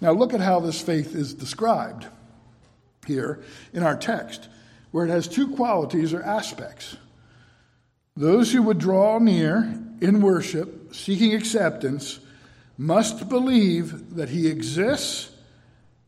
Now, 0.00 0.12
look 0.12 0.32
at 0.32 0.40
how 0.40 0.60
this 0.60 0.80
faith 0.80 1.14
is 1.14 1.34
described 1.34 2.06
here 3.06 3.42
in 3.72 3.82
our 3.82 3.96
text, 3.96 4.48
where 4.90 5.04
it 5.04 5.10
has 5.10 5.28
two 5.28 5.54
qualities 5.56 6.12
or 6.12 6.22
aspects. 6.22 6.96
Those 8.16 8.52
who 8.52 8.62
would 8.62 8.78
draw 8.78 9.18
near 9.18 9.74
in 10.00 10.20
worship, 10.20 10.94
seeking 10.94 11.34
acceptance, 11.34 12.18
must 12.78 13.28
believe 13.28 14.16
that 14.16 14.30
he 14.30 14.46
exists 14.46 15.30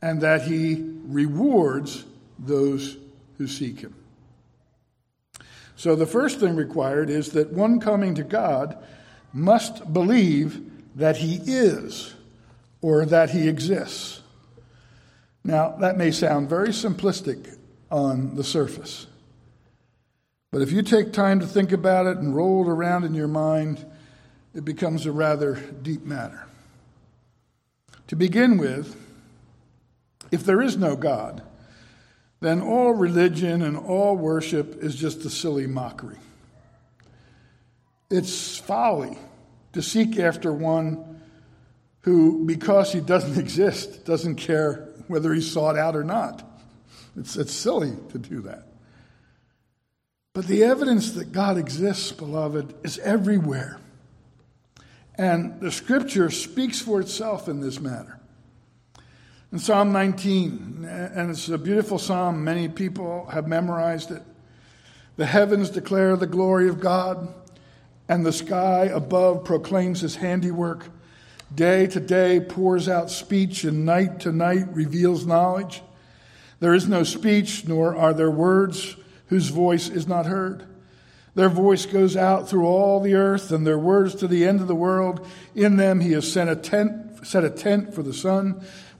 and 0.02 0.20
that 0.20 0.42
he 0.42 0.84
rewards 1.06 2.04
those 2.38 2.98
who 3.38 3.46
seek 3.46 3.80
him. 3.80 3.94
So, 5.76 5.96
the 5.96 6.06
first 6.06 6.40
thing 6.40 6.54
required 6.54 7.08
is 7.08 7.30
that 7.30 7.52
one 7.52 7.80
coming 7.80 8.14
to 8.16 8.22
God 8.22 8.76
must 9.32 9.92
believe 9.92 10.60
that 10.96 11.16
he 11.16 11.36
is 11.36 12.14
or 12.82 13.06
that 13.06 13.30
he 13.30 13.48
exists. 13.48 14.20
Now, 15.44 15.76
that 15.80 15.96
may 15.96 16.10
sound 16.10 16.48
very 16.48 16.68
simplistic 16.68 17.56
on 17.90 18.36
the 18.36 18.44
surface. 18.44 19.06
But 20.50 20.62
if 20.62 20.70
you 20.70 20.82
take 20.82 21.12
time 21.12 21.40
to 21.40 21.46
think 21.46 21.72
about 21.72 22.06
it 22.06 22.18
and 22.18 22.36
roll 22.36 22.64
it 22.64 22.70
around 22.70 23.04
in 23.04 23.14
your 23.14 23.28
mind, 23.28 23.84
it 24.54 24.64
becomes 24.64 25.06
a 25.06 25.12
rather 25.12 25.54
deep 25.82 26.04
matter. 26.04 26.46
To 28.08 28.16
begin 28.16 28.58
with, 28.58 28.94
if 30.32 30.44
there 30.44 30.62
is 30.62 30.76
no 30.76 30.96
God, 30.96 31.42
then 32.40 32.60
all 32.60 32.92
religion 32.92 33.62
and 33.62 33.76
all 33.76 34.16
worship 34.16 34.82
is 34.82 34.96
just 34.96 35.24
a 35.24 35.30
silly 35.30 35.68
mockery. 35.68 36.18
It's 38.10 38.58
folly 38.58 39.16
to 39.74 39.82
seek 39.82 40.18
after 40.18 40.52
one 40.52 41.20
who, 42.00 42.44
because 42.44 42.92
he 42.92 43.00
doesn't 43.00 43.38
exist, 43.38 44.04
doesn't 44.04 44.36
care 44.36 44.88
whether 45.06 45.32
he's 45.32 45.50
sought 45.50 45.76
out 45.76 45.94
or 45.94 46.02
not. 46.02 46.42
It's, 47.16 47.36
it's 47.36 47.52
silly 47.52 47.92
to 48.10 48.18
do 48.18 48.40
that. 48.42 48.66
But 50.34 50.46
the 50.46 50.64
evidence 50.64 51.12
that 51.12 51.30
God 51.30 51.58
exists, 51.58 52.10
beloved, 52.10 52.74
is 52.84 52.98
everywhere. 52.98 53.78
And 55.16 55.60
the 55.60 55.70
scripture 55.70 56.30
speaks 56.30 56.80
for 56.80 57.00
itself 57.00 57.48
in 57.48 57.60
this 57.60 57.78
matter. 57.78 58.18
In 59.52 59.58
Psalm 59.58 59.92
19, 59.92 60.88
and 60.88 61.30
it's 61.30 61.50
a 61.50 61.58
beautiful 61.58 61.98
psalm, 61.98 62.42
many 62.42 62.70
people 62.70 63.26
have 63.26 63.46
memorized 63.46 64.10
it. 64.10 64.22
The 65.16 65.26
heavens 65.26 65.68
declare 65.68 66.16
the 66.16 66.26
glory 66.26 66.70
of 66.70 66.80
God, 66.80 67.28
and 68.08 68.24
the 68.24 68.32
sky 68.32 68.84
above 68.84 69.44
proclaims 69.44 70.00
his 70.00 70.16
handiwork. 70.16 70.86
Day 71.54 71.86
to 71.88 72.00
day 72.00 72.40
pours 72.40 72.88
out 72.88 73.10
speech, 73.10 73.64
and 73.64 73.84
night 73.84 74.20
to 74.20 74.32
night 74.32 74.74
reveals 74.74 75.26
knowledge. 75.26 75.82
There 76.60 76.72
is 76.72 76.88
no 76.88 77.02
speech, 77.02 77.68
nor 77.68 77.94
are 77.94 78.14
there 78.14 78.30
words 78.30 78.96
whose 79.26 79.48
voice 79.48 79.90
is 79.90 80.08
not 80.08 80.24
heard. 80.24 80.64
Their 81.34 81.50
voice 81.50 81.84
goes 81.84 82.16
out 82.16 82.48
through 82.48 82.64
all 82.64 83.00
the 83.00 83.16
earth, 83.16 83.52
and 83.52 83.66
their 83.66 83.78
words 83.78 84.14
to 84.14 84.26
the 84.26 84.46
end 84.46 84.62
of 84.62 84.66
the 84.66 84.74
world. 84.74 85.26
In 85.54 85.76
them 85.76 86.00
he 86.00 86.12
has 86.12 86.32
sent 86.32 86.48
a 86.48 86.56
tent, 86.56 87.26
set 87.26 87.44
a 87.44 87.50
tent 87.50 87.94
for 87.94 88.02
the 88.02 88.14
sun, 88.14 88.64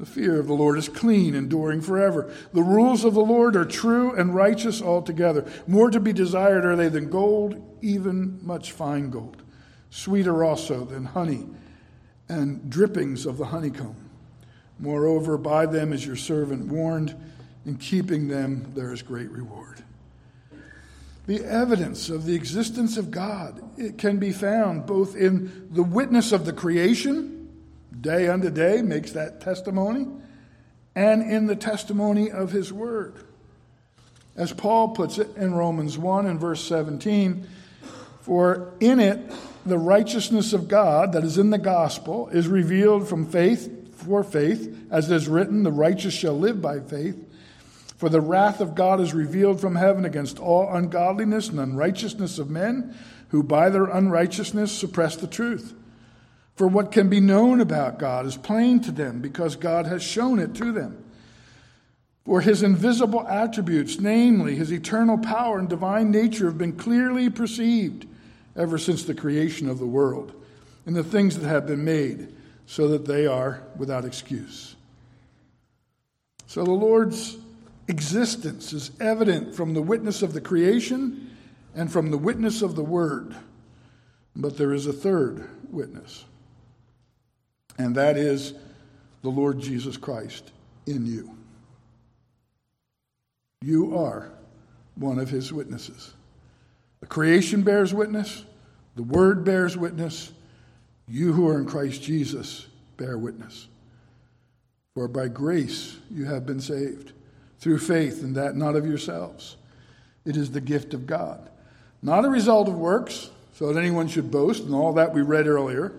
The 0.00 0.06
fear 0.06 0.40
of 0.40 0.46
the 0.46 0.54
Lord 0.54 0.78
is 0.78 0.88
clean, 0.88 1.34
enduring 1.34 1.82
forever. 1.82 2.32
The 2.54 2.62
rules 2.62 3.04
of 3.04 3.12
the 3.12 3.20
Lord 3.20 3.54
are 3.54 3.66
true 3.66 4.14
and 4.14 4.34
righteous 4.34 4.80
altogether. 4.80 5.46
More 5.66 5.90
to 5.90 6.00
be 6.00 6.14
desired 6.14 6.64
are 6.64 6.74
they 6.74 6.88
than 6.88 7.10
gold, 7.10 7.62
even 7.82 8.40
much 8.42 8.72
fine 8.72 9.10
gold. 9.10 9.42
Sweeter 9.90 10.42
also 10.42 10.86
than 10.86 11.04
honey 11.04 11.46
and 12.30 12.70
drippings 12.70 13.26
of 13.26 13.36
the 13.36 13.44
honeycomb. 13.44 14.08
Moreover, 14.78 15.36
by 15.36 15.66
them 15.66 15.92
is 15.92 16.06
your 16.06 16.16
servant 16.16 16.68
warned. 16.68 17.14
In 17.66 17.76
keeping 17.76 18.26
them, 18.26 18.72
there 18.74 18.94
is 18.94 19.02
great 19.02 19.30
reward. 19.30 19.84
The 21.26 21.44
evidence 21.44 22.08
of 22.08 22.24
the 22.24 22.34
existence 22.34 22.96
of 22.96 23.10
God 23.10 23.62
it 23.76 23.98
can 23.98 24.16
be 24.16 24.32
found 24.32 24.86
both 24.86 25.14
in 25.14 25.68
the 25.70 25.82
witness 25.82 26.32
of 26.32 26.46
the 26.46 26.54
creation, 26.54 27.39
day 27.98 28.28
unto 28.28 28.50
day 28.50 28.82
makes 28.82 29.12
that 29.12 29.40
testimony, 29.40 30.06
and 30.94 31.22
in 31.22 31.46
the 31.46 31.56
testimony 31.56 32.30
of 32.30 32.52
his 32.52 32.72
word. 32.72 33.14
As 34.36 34.52
Paul 34.52 34.88
puts 34.88 35.18
it 35.18 35.36
in 35.36 35.54
Romans 35.54 35.98
1 35.98 36.26
and 36.26 36.40
verse 36.40 36.64
17, 36.64 37.46
for 38.20 38.72
in 38.80 39.00
it 39.00 39.20
the 39.66 39.78
righteousness 39.78 40.52
of 40.52 40.68
God 40.68 41.12
that 41.12 41.24
is 41.24 41.38
in 41.38 41.50
the 41.50 41.58
gospel 41.58 42.28
is 42.28 42.48
revealed 42.48 43.08
from 43.08 43.26
faith 43.26 43.94
for 43.94 44.24
faith, 44.24 44.76
as 44.90 45.10
it 45.10 45.14
is 45.14 45.28
written, 45.28 45.62
the 45.62 45.72
righteous 45.72 46.14
shall 46.14 46.38
live 46.38 46.62
by 46.62 46.80
faith. 46.80 47.26
For 47.96 48.08
the 48.08 48.20
wrath 48.20 48.60
of 48.60 48.74
God 48.74 49.00
is 49.00 49.12
revealed 49.12 49.60
from 49.60 49.76
heaven 49.76 50.06
against 50.06 50.38
all 50.38 50.74
ungodliness 50.74 51.50
and 51.50 51.60
unrighteousness 51.60 52.38
of 52.38 52.48
men 52.48 52.96
who 53.28 53.42
by 53.42 53.68
their 53.68 53.84
unrighteousness 53.84 54.72
suppress 54.72 55.16
the 55.16 55.26
truth. 55.26 55.74
For 56.60 56.68
what 56.68 56.92
can 56.92 57.08
be 57.08 57.20
known 57.20 57.62
about 57.62 57.98
God 57.98 58.26
is 58.26 58.36
plain 58.36 58.80
to 58.80 58.92
them 58.92 59.22
because 59.22 59.56
God 59.56 59.86
has 59.86 60.02
shown 60.02 60.38
it 60.38 60.54
to 60.56 60.72
them. 60.72 61.02
For 62.26 62.42
his 62.42 62.62
invisible 62.62 63.26
attributes, 63.26 63.98
namely 63.98 64.56
his 64.56 64.70
eternal 64.70 65.16
power 65.16 65.58
and 65.58 65.70
divine 65.70 66.10
nature, 66.10 66.44
have 66.44 66.58
been 66.58 66.76
clearly 66.76 67.30
perceived 67.30 68.06
ever 68.54 68.76
since 68.76 69.04
the 69.04 69.14
creation 69.14 69.70
of 69.70 69.78
the 69.78 69.86
world 69.86 70.34
and 70.84 70.94
the 70.94 71.02
things 71.02 71.38
that 71.38 71.48
have 71.48 71.66
been 71.66 71.82
made 71.82 72.28
so 72.66 72.88
that 72.88 73.06
they 73.06 73.26
are 73.26 73.62
without 73.78 74.04
excuse. 74.04 74.76
So 76.46 76.62
the 76.62 76.72
Lord's 76.72 77.38
existence 77.88 78.74
is 78.74 78.90
evident 79.00 79.54
from 79.54 79.72
the 79.72 79.80
witness 79.80 80.20
of 80.20 80.34
the 80.34 80.42
creation 80.42 81.34
and 81.74 81.90
from 81.90 82.10
the 82.10 82.18
witness 82.18 82.60
of 82.60 82.74
the 82.74 82.84
Word. 82.84 83.34
But 84.36 84.58
there 84.58 84.74
is 84.74 84.86
a 84.86 84.92
third 84.92 85.48
witness, 85.70 86.26
and 87.80 87.94
that 87.94 88.18
is 88.18 88.52
the 89.22 89.30
Lord 89.30 89.58
Jesus 89.58 89.96
Christ 89.96 90.52
in 90.86 91.06
you. 91.06 91.34
You 93.62 93.96
are 93.96 94.30
one 94.96 95.18
of 95.18 95.30
his 95.30 95.50
witnesses. 95.50 96.12
The 97.00 97.06
creation 97.06 97.62
bears 97.62 97.94
witness, 97.94 98.44
the 98.96 99.02
Word 99.02 99.44
bears 99.44 99.76
witness, 99.76 100.32
you 101.08 101.32
who 101.32 101.48
are 101.48 101.58
in 101.58 101.66
Christ 101.66 102.02
Jesus 102.02 102.66
bear 102.98 103.16
witness. 103.16 103.66
For 104.94 105.08
by 105.08 105.28
grace 105.28 105.96
you 106.10 106.26
have 106.26 106.44
been 106.44 106.60
saved, 106.60 107.12
through 107.60 107.78
faith, 107.78 108.22
and 108.22 108.34
that 108.36 108.56
not 108.56 108.76
of 108.76 108.86
yourselves. 108.86 109.56
It 110.26 110.36
is 110.36 110.50
the 110.50 110.60
gift 110.60 110.92
of 110.92 111.06
God, 111.06 111.48
not 112.02 112.26
a 112.26 112.30
result 112.30 112.68
of 112.68 112.74
works, 112.74 113.30
so 113.54 113.72
that 113.72 113.80
anyone 113.80 114.08
should 114.08 114.30
boast, 114.30 114.64
and 114.64 114.74
all 114.74 114.92
that 114.94 115.14
we 115.14 115.22
read 115.22 115.46
earlier. 115.46 115.92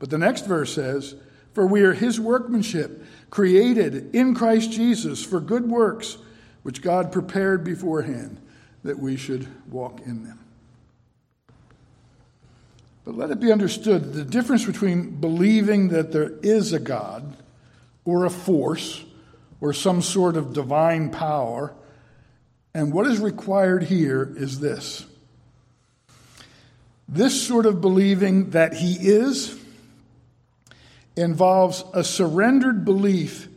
But 0.00 0.10
the 0.10 0.18
next 0.18 0.46
verse 0.46 0.74
says, 0.74 1.14
For 1.52 1.64
we 1.64 1.82
are 1.82 1.92
his 1.92 2.18
workmanship, 2.18 3.04
created 3.30 4.12
in 4.12 4.34
Christ 4.34 4.72
Jesus 4.72 5.24
for 5.24 5.38
good 5.38 5.68
works, 5.68 6.18
which 6.64 6.82
God 6.82 7.12
prepared 7.12 7.62
beforehand 7.62 8.38
that 8.82 8.98
we 8.98 9.16
should 9.16 9.46
walk 9.70 10.00
in 10.00 10.24
them. 10.24 10.40
But 13.04 13.14
let 13.14 13.30
it 13.30 13.38
be 13.38 13.52
understood 13.52 14.12
the 14.12 14.24
difference 14.24 14.64
between 14.64 15.20
believing 15.20 15.90
that 15.90 16.10
there 16.10 16.32
is 16.42 16.72
a 16.72 16.80
God 16.80 17.36
or 18.04 18.24
a 18.24 18.30
force 18.30 19.04
or 19.60 19.72
some 19.72 20.02
sort 20.02 20.36
of 20.36 20.52
divine 20.52 21.10
power 21.10 21.72
and 22.74 22.92
what 22.92 23.06
is 23.06 23.18
required 23.18 23.82
here 23.84 24.32
is 24.36 24.60
this. 24.60 25.04
This 27.08 27.46
sort 27.46 27.66
of 27.66 27.80
believing 27.80 28.50
that 28.50 28.74
he 28.74 28.94
is 28.94 29.59
involves 31.20 31.84
a 31.92 32.04
surrendered 32.04 32.84
belief 32.84 33.48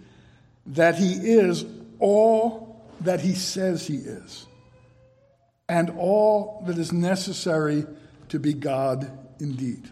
that 0.65 0.95
he 0.95 1.13
is 1.13 1.65
all 1.99 2.81
that 3.01 3.21
he 3.21 3.33
says 3.33 3.87
he 3.87 3.95
is 3.95 4.45
and 5.67 5.89
all 5.97 6.63
that 6.67 6.77
is 6.77 6.91
necessary 6.91 7.85
to 8.29 8.39
be 8.39 8.53
God 8.53 9.11
indeed. 9.39 9.89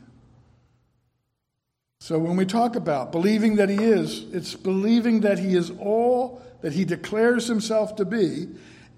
So 1.99 2.17
when 2.17 2.35
we 2.35 2.45
talk 2.45 2.75
about 2.75 3.11
believing 3.11 3.57
that 3.57 3.69
he 3.69 3.77
is, 3.77 4.25
it's 4.33 4.55
believing 4.55 5.21
that 5.21 5.37
he 5.37 5.55
is 5.55 5.71
all 5.79 6.41
that 6.61 6.73
he 6.73 6.85
declares 6.85 7.47
himself 7.47 7.95
to 7.97 8.05
be 8.05 8.47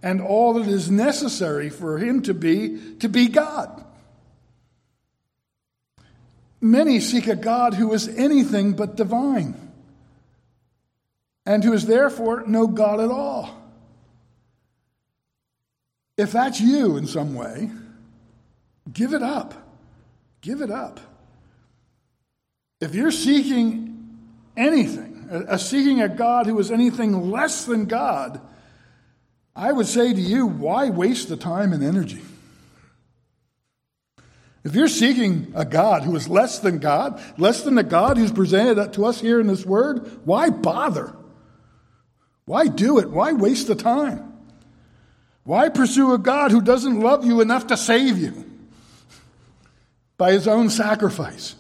and 0.02 0.22
all 0.22 0.54
that 0.54 0.68
is 0.68 0.90
necessary 0.90 1.70
for 1.70 1.98
him 1.98 2.22
to 2.24 2.34
be 2.34 2.96
to 3.00 3.10
be 3.10 3.28
God. 3.28 3.84
Many 6.64 7.02
seek 7.02 7.28
a 7.28 7.36
God 7.36 7.74
who 7.74 7.92
is 7.92 8.08
anything 8.08 8.72
but 8.72 8.96
divine 8.96 9.54
and 11.46 11.62
who 11.62 11.74
is 11.74 11.86
therefore 11.86 12.46
no 12.48 12.68
God 12.68 13.02
at 13.02 13.12
all. 13.12 13.62
If 16.18 16.32
that's 16.32 16.62
you 16.62 16.96
in 16.96 17.06
some 17.06 17.36
way, 17.36 17.70
give 18.94 19.14
it 19.14 19.22
up. 19.22 19.54
Give 20.40 20.62
it 20.62 20.72
up. 20.72 21.02
If 22.80 22.96
you're 22.96 23.12
seeking 23.12 24.18
anything, 24.56 25.28
a, 25.30 25.60
seeking 25.60 26.02
a 26.02 26.08
God 26.08 26.46
who 26.46 26.58
is 26.60 26.72
anything 26.72 27.30
less 27.30 27.66
than 27.66 27.88
God, 27.88 28.40
I 29.54 29.74
would 29.74 29.88
say 29.88 30.14
to 30.14 30.22
you, 30.22 30.46
why 30.46 30.92
waste 30.92 31.28
the 31.28 31.36
time 31.36 31.74
and 31.74 31.84
energy? 31.84 32.22
If 34.64 34.76
you're 34.76 34.88
seeking 34.88 35.52
a 35.56 35.66
God 35.66 36.04
who 36.04 36.16
is 36.16 36.30
less 36.30 36.60
than 36.60 36.80
God, 36.80 37.22
less 37.38 37.64
than 37.64 37.76
the 37.76 37.84
God 37.84 38.18
who's 38.18 38.32
presented 38.32 38.94
to 38.94 39.06
us 39.06 39.20
here 39.20 39.40
in 39.40 39.48
this 39.48 39.66
word, 39.66 40.22
why 40.26 40.50
bother? 40.50 41.16
Why 42.46 42.68
do 42.68 43.00
it? 43.00 43.10
Why 43.10 43.34
waste 43.34 43.68
the 43.68 43.76
time? 43.76 44.34
Why 45.44 45.70
pursue 45.70 46.14
a 46.14 46.18
God 46.18 46.52
who 46.52 46.62
doesn't 46.62 47.00
love 47.00 47.26
you 47.26 47.42
enough 47.42 47.68
to 47.68 47.78
save 47.78 48.18
you? 48.18 48.46
by 50.18 50.32
his 50.32 50.48
own 50.48 50.70
sacrifice? 50.70 51.56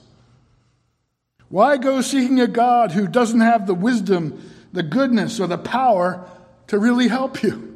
Why 1.49 1.77
go 1.77 2.01
seeking 2.01 2.39
a 2.39 2.47
God 2.47 2.91
who 2.91 3.07
doesn't 3.07 3.41
have 3.41 3.67
the 3.67 3.73
wisdom, 3.73 4.41
the 4.71 4.83
goodness, 4.83 5.39
or 5.39 5.47
the 5.47 5.57
power 5.57 6.25
to 6.67 6.79
really 6.79 7.07
help 7.07 7.43
you? 7.43 7.72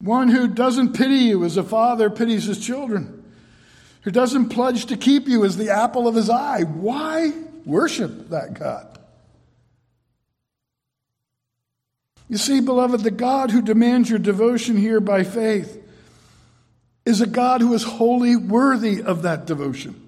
One 0.00 0.28
who 0.28 0.48
doesn't 0.48 0.94
pity 0.94 1.16
you 1.16 1.44
as 1.44 1.56
a 1.56 1.62
father 1.62 2.08
pities 2.08 2.44
his 2.44 2.64
children, 2.64 3.22
who 4.02 4.10
doesn't 4.10 4.48
pledge 4.48 4.86
to 4.86 4.96
keep 4.96 5.28
you 5.28 5.44
as 5.44 5.56
the 5.56 5.70
apple 5.70 6.08
of 6.08 6.14
his 6.14 6.30
eye. 6.30 6.62
Why 6.62 7.32
worship 7.66 8.30
that 8.30 8.54
God? 8.54 8.98
You 12.28 12.38
see, 12.38 12.60
beloved, 12.60 13.00
the 13.00 13.10
God 13.10 13.50
who 13.50 13.60
demands 13.60 14.08
your 14.08 14.20
devotion 14.20 14.76
here 14.76 15.00
by 15.00 15.24
faith 15.24 15.76
is 17.04 17.20
a 17.20 17.26
God 17.26 17.60
who 17.60 17.74
is 17.74 17.82
wholly 17.82 18.36
worthy 18.36 19.02
of 19.02 19.22
that 19.22 19.46
devotion. 19.46 20.00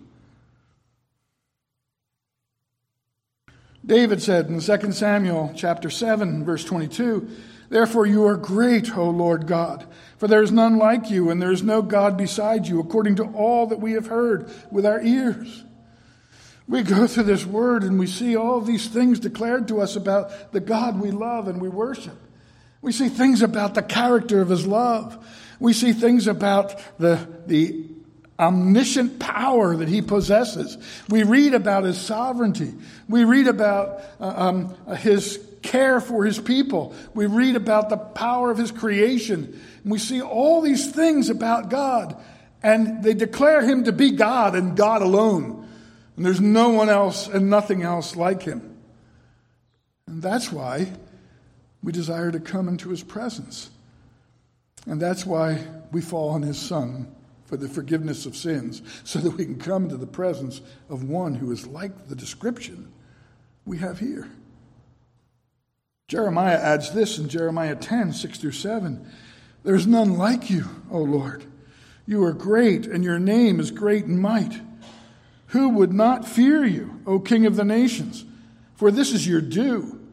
David 3.85 4.23
said 4.23 4.47
in 4.47 4.61
2 4.61 4.93
Samuel 4.93 5.53
chapter 5.57 5.91
7 5.91 6.45
verse 6.45 6.65
22, 6.65 7.29
Therefore 7.73 8.05
you 8.05 8.27
are 8.27 8.37
great, 8.37 8.99
O 8.99 9.09
Lord 9.09 9.47
God, 9.47 9.87
for 10.19 10.29
there 10.29 10.43
is 10.43 10.53
none 10.53 10.77
like 10.77 11.11
you 11.11 11.31
and 11.31 11.41
there 11.41 11.53
is 11.53 11.63
no 11.63 11.81
God 11.81 12.19
beside 12.19 12.67
you, 12.69 12.79
according 12.81 13.17
to 13.17 13.25
all 13.25 13.69
that 13.69 13.81
we 13.81 13.93
have 13.93 14.09
heard 14.09 14.53
with 14.71 14.85
our 14.85 15.01
ears. 15.01 15.65
We 16.69 16.83
go 16.83 17.07
through 17.07 17.23
this 17.23 17.47
word 17.47 17.83
and 17.83 17.99
we 17.99 18.07
see 18.07 18.37
all 18.37 18.61
these 18.61 18.89
things 18.89 19.21
declared 19.21 19.69
to 19.69 19.81
us 19.81 19.97
about 19.97 20.53
the 20.53 20.61
God 20.61 21.01
we 21.01 21.13
love 21.13 21.49
and 21.49 21.63
we 21.63 21.71
worship. 21.71 22.19
We 22.83 22.93
see 22.93 23.09
things 23.09 23.41
about 23.41 23.73
the 23.73 23.83
character 23.83 24.43
of 24.43 24.51
his 24.51 24.67
love. 24.67 25.27
We 25.59 25.73
see 25.73 25.95
things 25.95 26.27
about 26.27 26.79
the, 26.99 27.27
the 27.47 27.87
omniscient 28.39 29.19
power 29.19 29.77
that 29.77 29.89
he 29.89 30.03
possesses. 30.03 30.77
We 31.09 31.23
read 31.23 31.55
about 31.55 31.85
his 31.85 31.99
sovereignty. 31.99 32.75
We 33.09 33.25
read 33.25 33.47
about 33.47 34.03
uh, 34.21 34.35
um, 34.37 34.97
his 34.97 35.41
care 35.63 36.01
for 36.01 36.25
his 36.25 36.39
people. 36.39 36.95
We 37.15 37.27
read 37.27 37.57
about 37.57 37.89
the 37.89 37.97
power 37.97 38.51
of 38.51 38.59
his 38.59 38.71
creation. 38.71 39.61
And 39.83 39.93
we 39.93 39.99
see 39.99 40.21
all 40.21 40.61
these 40.61 40.91
things 40.91 41.31
about 41.31 41.71
God. 41.71 42.21
And 42.63 43.03
they 43.03 43.15
declare 43.15 43.63
him 43.63 43.85
to 43.85 43.93
be 43.93 44.11
God 44.11 44.55
and 44.55 44.77
God 44.77 45.03
alone. 45.03 45.69
And 46.17 46.27
there's 46.27 46.41
no 46.41 46.71
one 46.71 46.89
else 46.89 47.29
and 47.29 47.49
nothing 47.49 47.83
else 47.83 48.17
like 48.17 48.43
him. 48.43 48.77
And 50.07 50.23
that's 50.23 50.53
why 50.53 50.93
we 51.83 51.93
desire 51.93 52.31
to 52.31 52.41
come 52.41 52.69
into 52.69 52.91
his 52.91 53.03
presence. 53.03 53.71
And 54.87 55.01
that's 55.01 55.25
why 55.25 55.65
we 55.91 56.01
fall 56.01 56.31
on 56.31 56.43
his 56.43 56.59
son 56.59 57.15
for 57.47 57.57
the 57.57 57.69
forgiveness 57.69 58.25
of 58.25 58.35
sins, 58.35 58.81
so 59.05 59.19
that 59.19 59.31
we 59.33 59.45
can 59.45 59.59
come 59.59 59.89
to 59.89 59.97
the 59.97 60.07
presence 60.07 60.63
of 60.89 61.05
one 61.05 61.35
who 61.35 61.53
is 61.53 61.67
like 61.67 62.09
the 62.09 62.17
description 62.17 62.91
we 63.67 63.77
have 63.77 63.99
here. 63.99 64.27
Jeremiah 66.13 66.59
adds 66.59 66.93
this 66.93 67.17
in 67.17 67.31
Jeremiah 67.31 67.75
10, 67.75 68.13
6 68.13 68.39
through 68.39 68.53
7. 68.53 69.11
There's 69.63 69.87
none 69.87 70.19
like 70.19 70.51
you, 70.51 70.67
O 70.91 70.99
Lord. 70.99 71.43
You 72.05 72.23
are 72.25 72.35
great, 72.35 72.85
and 72.85 73.03
your 73.03 73.19
name 73.19 73.59
is 73.59 73.71
great 73.71 74.05
in 74.05 74.21
might. 74.21 74.61
Who 75.47 75.71
would 75.71 75.95
not 75.95 76.29
fear 76.29 76.67
you, 76.67 77.01
O 77.07 77.19
King 77.19 77.47
of 77.47 77.57
the 77.57 77.65
nations? 77.65 78.27
For 78.75 78.91
this 78.91 79.11
is 79.15 79.27
your 79.27 79.41
due. 79.41 80.07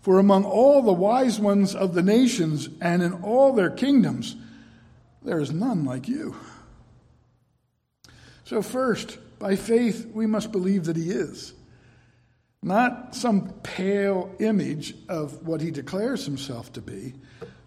For 0.00 0.18
among 0.18 0.46
all 0.46 0.80
the 0.80 0.90
wise 0.90 1.38
ones 1.38 1.74
of 1.74 1.92
the 1.92 2.02
nations 2.02 2.70
and 2.80 3.02
in 3.02 3.12
all 3.12 3.52
their 3.52 3.68
kingdoms, 3.68 4.36
there 5.22 5.38
is 5.38 5.52
none 5.52 5.84
like 5.84 6.08
you. 6.08 6.34
So, 8.44 8.62
first, 8.62 9.18
by 9.38 9.56
faith, 9.56 10.10
we 10.14 10.24
must 10.26 10.50
believe 10.50 10.86
that 10.86 10.96
He 10.96 11.10
is. 11.10 11.52
Not 12.62 13.14
some 13.14 13.52
pale 13.62 14.34
image 14.38 14.94
of 15.08 15.46
what 15.46 15.60
He 15.60 15.70
declares 15.70 16.24
Himself 16.24 16.72
to 16.74 16.80
be, 16.80 17.14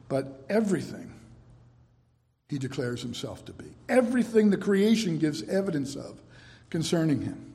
but 0.07 0.45
everything 0.49 1.13
He 2.47 2.57
declares 2.57 3.01
Himself 3.01 3.43
to 3.45 3.53
be. 3.53 3.65
Everything 3.89 4.49
the 4.49 4.57
creation 4.57 5.17
gives 5.17 5.43
evidence 5.43 5.95
of 5.95 6.21
concerning 6.69 7.21
Him. 7.21 7.53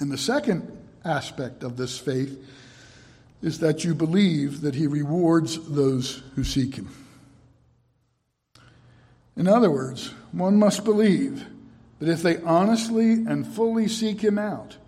And 0.00 0.10
the 0.10 0.18
second 0.18 0.76
aspect 1.04 1.62
of 1.62 1.76
this 1.76 1.98
faith 1.98 2.44
is 3.42 3.58
that 3.58 3.84
you 3.84 3.94
believe 3.94 4.62
that 4.62 4.74
he 4.74 4.86
rewards 4.86 5.58
those 5.68 6.22
who 6.34 6.42
seek 6.42 6.76
him. 6.76 6.88
In 9.36 9.46
other 9.46 9.70
words, 9.70 10.08
one 10.32 10.56
must 10.56 10.84
believe 10.84 11.46
that 11.98 12.08
if 12.08 12.22
they 12.22 12.38
honestly 12.38 13.12
and 13.12 13.46
fully 13.46 13.86
seek 13.86 14.22
him 14.22 14.38
out, 14.38 14.78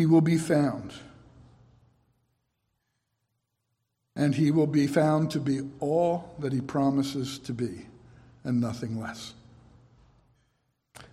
he 0.00 0.06
will 0.06 0.22
be 0.22 0.38
found. 0.38 0.94
And 4.16 4.34
he 4.34 4.50
will 4.50 4.66
be 4.66 4.86
found 4.86 5.30
to 5.32 5.38
be 5.38 5.60
all 5.78 6.34
that 6.38 6.54
he 6.54 6.62
promises 6.62 7.38
to 7.40 7.52
be, 7.52 7.84
and 8.42 8.62
nothing 8.62 8.98
less. 8.98 9.34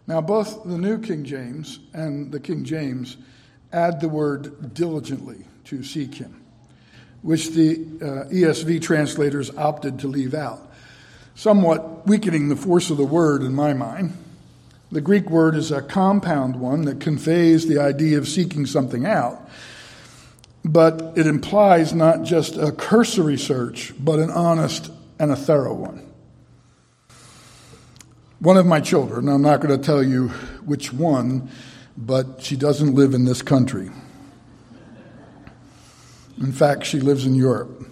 Now, 0.08 0.22
both 0.22 0.64
the 0.64 0.78
New 0.78 1.00
King 1.00 1.26
James 1.26 1.80
and 1.92 2.32
the 2.32 2.40
King 2.40 2.64
James 2.64 3.18
add 3.74 4.00
the 4.00 4.08
word 4.08 4.74
diligently 4.74 5.44
to 5.66 5.84
seek 5.84 6.16
him, 6.16 6.42
which 7.24 7.50
the 7.50 7.74
uh, 8.02 8.32
ESV 8.32 8.82
translators 8.82 9.54
opted 9.58 10.00
to 10.00 10.08
leave 10.08 10.34
out, 10.34 10.62
somewhat 11.36 12.08
weakening 12.08 12.48
the 12.48 12.56
force 12.56 12.90
of 12.90 12.96
the 12.96 13.04
word 13.04 13.42
in 13.42 13.54
my 13.54 13.74
mind. 13.74 14.14
The 14.92 15.02
Greek 15.02 15.30
word 15.30 15.56
is 15.56 15.72
a 15.72 15.82
compound 15.82 16.56
one 16.56 16.84
that 16.84 17.02
conveys 17.02 17.68
the 17.68 17.80
idea 17.80 18.18
of 18.18 18.28
seeking 18.28 18.66
something 18.66 19.06
out, 19.06 19.50
but 20.64 21.14
it 21.18 21.28
implies 21.28 21.94
not 21.94 22.24
just 22.24 22.56
a 22.56 22.72
cursory 22.72 23.38
search, 23.38 23.94
but 24.00 24.20
an 24.20 24.30
honest 24.30 24.92
and 25.20 25.32
a 25.32 25.36
thorough 25.36 25.74
one. 25.74 26.10
One 28.40 28.56
of 28.56 28.66
my 28.66 28.80
children, 28.80 29.28
I'm 29.28 29.42
not 29.42 29.60
going 29.62 29.78
to 29.78 29.84
tell 29.84 30.04
you 30.04 30.30
which 30.64 30.94
one, 30.94 31.50
but 31.98 32.42
she 32.42 32.56
doesn't 32.56 32.94
live 32.94 33.14
in 33.14 33.26
this 33.26 33.42
country. 33.42 33.90
In 36.40 36.52
fact, 36.52 36.86
she 36.86 37.00
lives 37.00 37.26
in 37.26 37.34
Europe. 37.34 37.90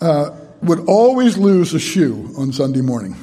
Uh, 0.00 0.30
would 0.60 0.80
always 0.86 1.38
lose 1.38 1.72
a 1.72 1.78
shoe 1.78 2.34
on 2.36 2.52
Sunday 2.52 2.80
morning. 2.80 3.16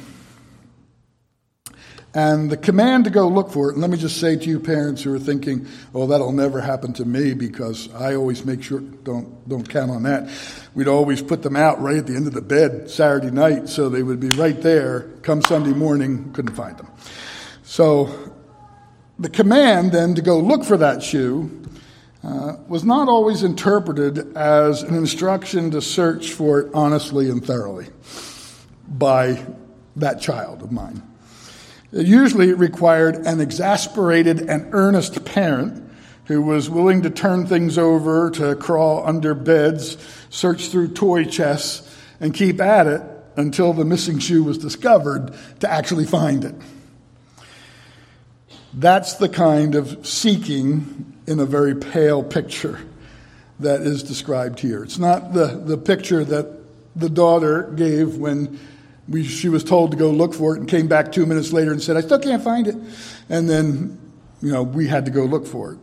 And 2.16 2.48
the 2.48 2.56
command 2.56 3.04
to 3.04 3.10
go 3.10 3.28
look 3.28 3.50
for 3.50 3.68
it, 3.68 3.74
and 3.74 3.82
let 3.82 3.90
me 3.90 3.98
just 3.98 4.18
say 4.18 4.36
to 4.36 4.48
you 4.48 4.58
parents 4.58 5.02
who 5.02 5.12
are 5.12 5.18
thinking, 5.18 5.66
oh, 5.94 6.06
that'll 6.06 6.32
never 6.32 6.62
happen 6.62 6.94
to 6.94 7.04
me 7.04 7.34
because 7.34 7.92
I 7.92 8.14
always 8.14 8.42
make 8.42 8.62
sure, 8.62 8.80
don't, 8.80 9.46
don't 9.46 9.68
count 9.68 9.90
on 9.90 10.04
that. 10.04 10.30
We'd 10.74 10.88
always 10.88 11.20
put 11.20 11.42
them 11.42 11.56
out 11.56 11.78
right 11.82 11.98
at 11.98 12.06
the 12.06 12.16
end 12.16 12.26
of 12.26 12.32
the 12.32 12.40
bed 12.40 12.88
Saturday 12.88 13.30
night 13.30 13.68
so 13.68 13.90
they 13.90 14.02
would 14.02 14.18
be 14.18 14.30
right 14.30 14.58
there. 14.62 15.10
Come 15.20 15.42
Sunday 15.42 15.74
morning, 15.74 16.32
couldn't 16.32 16.54
find 16.54 16.78
them. 16.78 16.88
So 17.64 18.32
the 19.18 19.28
command 19.28 19.92
then 19.92 20.14
to 20.14 20.22
go 20.22 20.40
look 20.40 20.64
for 20.64 20.78
that 20.78 21.02
shoe 21.02 21.68
uh, 22.24 22.54
was 22.66 22.82
not 22.82 23.10
always 23.10 23.42
interpreted 23.42 24.34
as 24.38 24.82
an 24.82 24.94
instruction 24.94 25.70
to 25.72 25.82
search 25.82 26.32
for 26.32 26.60
it 26.60 26.70
honestly 26.72 27.28
and 27.28 27.44
thoroughly 27.44 27.88
by 28.88 29.44
that 29.96 30.22
child 30.22 30.62
of 30.62 30.72
mine. 30.72 31.02
It 31.92 32.06
usually 32.06 32.52
required 32.52 33.26
an 33.26 33.40
exasperated 33.40 34.40
and 34.40 34.68
earnest 34.72 35.24
parent 35.24 35.82
who 36.26 36.42
was 36.42 36.68
willing 36.68 37.02
to 37.02 37.10
turn 37.10 37.46
things 37.46 37.78
over, 37.78 38.30
to 38.32 38.56
crawl 38.56 39.06
under 39.06 39.34
beds, 39.34 39.96
search 40.28 40.68
through 40.68 40.88
toy 40.88 41.24
chests, 41.24 41.96
and 42.20 42.34
keep 42.34 42.60
at 42.60 42.86
it 42.86 43.02
until 43.36 43.72
the 43.72 43.84
missing 43.84 44.18
shoe 44.18 44.42
was 44.42 44.58
discovered 44.58 45.32
to 45.60 45.70
actually 45.70 46.04
find 46.04 46.44
it. 46.44 46.54
That's 48.74 49.14
the 49.14 49.28
kind 49.28 49.74
of 49.74 50.06
seeking 50.06 51.14
in 51.26 51.38
a 51.38 51.46
very 51.46 51.74
pale 51.74 52.22
picture 52.22 52.80
that 53.60 53.80
is 53.82 54.02
described 54.02 54.60
here. 54.60 54.82
It's 54.82 54.98
not 54.98 55.32
the, 55.32 55.46
the 55.46 55.78
picture 55.78 56.24
that 56.24 56.52
the 56.94 57.08
daughter 57.08 57.70
gave 57.74 58.16
when 58.16 58.58
we, 59.08 59.24
she 59.24 59.48
was 59.48 59.62
told 59.62 59.92
to 59.92 59.96
go 59.96 60.10
look 60.10 60.34
for 60.34 60.56
it 60.56 60.60
and 60.60 60.68
came 60.68 60.88
back 60.88 61.12
two 61.12 61.26
minutes 61.26 61.52
later 61.52 61.72
and 61.72 61.82
said, 61.82 61.96
I 61.96 62.00
still 62.00 62.18
can't 62.18 62.42
find 62.42 62.66
it. 62.66 62.76
And 63.28 63.48
then, 63.48 63.98
you 64.42 64.52
know, 64.52 64.62
we 64.62 64.88
had 64.88 65.04
to 65.04 65.10
go 65.10 65.24
look 65.24 65.46
for 65.46 65.72
it. 65.72 65.78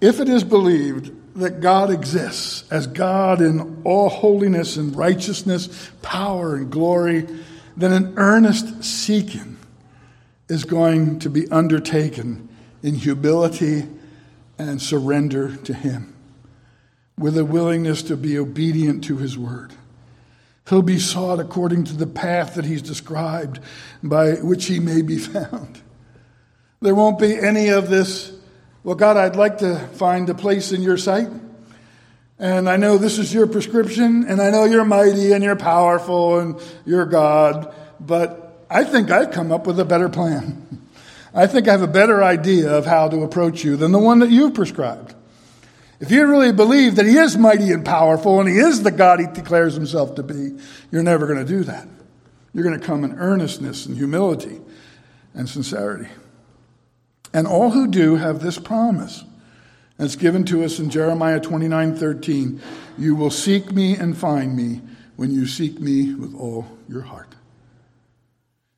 If 0.00 0.20
it 0.20 0.28
is 0.28 0.44
believed 0.44 1.12
that 1.36 1.60
God 1.60 1.90
exists 1.90 2.70
as 2.70 2.86
God 2.86 3.40
in 3.40 3.82
all 3.84 4.08
holiness 4.08 4.76
and 4.76 4.94
righteousness, 4.96 5.90
power 6.02 6.56
and 6.56 6.70
glory, 6.70 7.26
then 7.76 7.92
an 7.92 8.14
earnest 8.16 8.82
seeking 8.84 9.56
is 10.48 10.64
going 10.64 11.18
to 11.20 11.30
be 11.30 11.48
undertaken 11.50 12.48
in 12.82 12.94
humility 12.94 13.86
and 14.58 14.82
surrender 14.82 15.56
to 15.56 15.72
Him, 15.72 16.14
with 17.16 17.38
a 17.38 17.44
willingness 17.44 18.02
to 18.04 18.16
be 18.16 18.38
obedient 18.38 19.04
to 19.04 19.16
His 19.16 19.38
word. 19.38 19.72
He'll 20.70 20.82
be 20.82 21.00
sought 21.00 21.40
according 21.40 21.84
to 21.84 21.94
the 21.94 22.06
path 22.06 22.54
that 22.54 22.64
He's 22.64 22.80
described 22.80 23.58
by 24.04 24.34
which 24.34 24.66
He 24.66 24.78
may 24.78 25.02
be 25.02 25.18
found. 25.18 25.82
There 26.80 26.94
won't 26.94 27.18
be 27.18 27.36
any 27.36 27.68
of 27.68 27.90
this, 27.90 28.32
well, 28.84 28.94
God, 28.94 29.16
I'd 29.16 29.36
like 29.36 29.58
to 29.58 29.78
find 29.94 30.30
a 30.30 30.34
place 30.34 30.70
in 30.70 30.80
your 30.82 30.96
sight. 30.96 31.28
And 32.38 32.70
I 32.70 32.76
know 32.76 32.96
this 32.96 33.18
is 33.18 33.34
your 33.34 33.48
prescription, 33.48 34.24
and 34.26 34.40
I 34.40 34.50
know 34.50 34.64
you're 34.64 34.84
mighty 34.84 35.32
and 35.32 35.44
you're 35.44 35.56
powerful 35.56 36.38
and 36.38 36.58
you're 36.86 37.04
God, 37.04 37.74
but 37.98 38.64
I 38.70 38.84
think 38.84 39.10
I've 39.10 39.32
come 39.32 39.52
up 39.52 39.66
with 39.66 39.78
a 39.80 39.84
better 39.84 40.08
plan. 40.08 40.86
I 41.34 41.48
think 41.48 41.66
I 41.68 41.72
have 41.72 41.82
a 41.82 41.88
better 41.88 42.22
idea 42.22 42.72
of 42.72 42.86
how 42.86 43.08
to 43.08 43.24
approach 43.24 43.64
you 43.64 43.76
than 43.76 43.92
the 43.92 43.98
one 43.98 44.20
that 44.20 44.30
you've 44.30 44.54
prescribed. 44.54 45.14
If 46.00 46.10
you 46.10 46.26
really 46.26 46.52
believe 46.52 46.96
that 46.96 47.06
He 47.06 47.16
is 47.16 47.36
mighty 47.36 47.72
and 47.72 47.84
powerful 47.84 48.40
and 48.40 48.48
He 48.48 48.56
is 48.56 48.82
the 48.82 48.90
God 48.90 49.20
He 49.20 49.26
declares 49.26 49.74
Himself 49.74 50.14
to 50.16 50.22
be, 50.22 50.58
you're 50.90 51.02
never 51.02 51.26
going 51.26 51.38
to 51.38 51.44
do 51.44 51.62
that. 51.64 51.86
You're 52.52 52.64
going 52.64 52.80
to 52.80 52.84
come 52.84 53.04
in 53.04 53.12
earnestness 53.12 53.86
and 53.86 53.96
humility 53.96 54.60
and 55.34 55.48
sincerity. 55.48 56.08
And 57.32 57.46
all 57.46 57.70
who 57.70 57.86
do 57.86 58.16
have 58.16 58.40
this 58.40 58.58
promise. 58.58 59.22
And 59.98 60.06
it's 60.06 60.16
given 60.16 60.44
to 60.46 60.64
us 60.64 60.78
in 60.78 60.90
Jeremiah 60.90 61.38
29 61.38 61.94
13. 61.96 62.60
You 62.98 63.14
will 63.14 63.30
seek 63.30 63.70
me 63.70 63.94
and 63.94 64.16
find 64.16 64.56
me 64.56 64.80
when 65.16 65.30
you 65.30 65.46
seek 65.46 65.78
me 65.78 66.14
with 66.14 66.34
all 66.34 66.66
your 66.88 67.02
heart. 67.02 67.29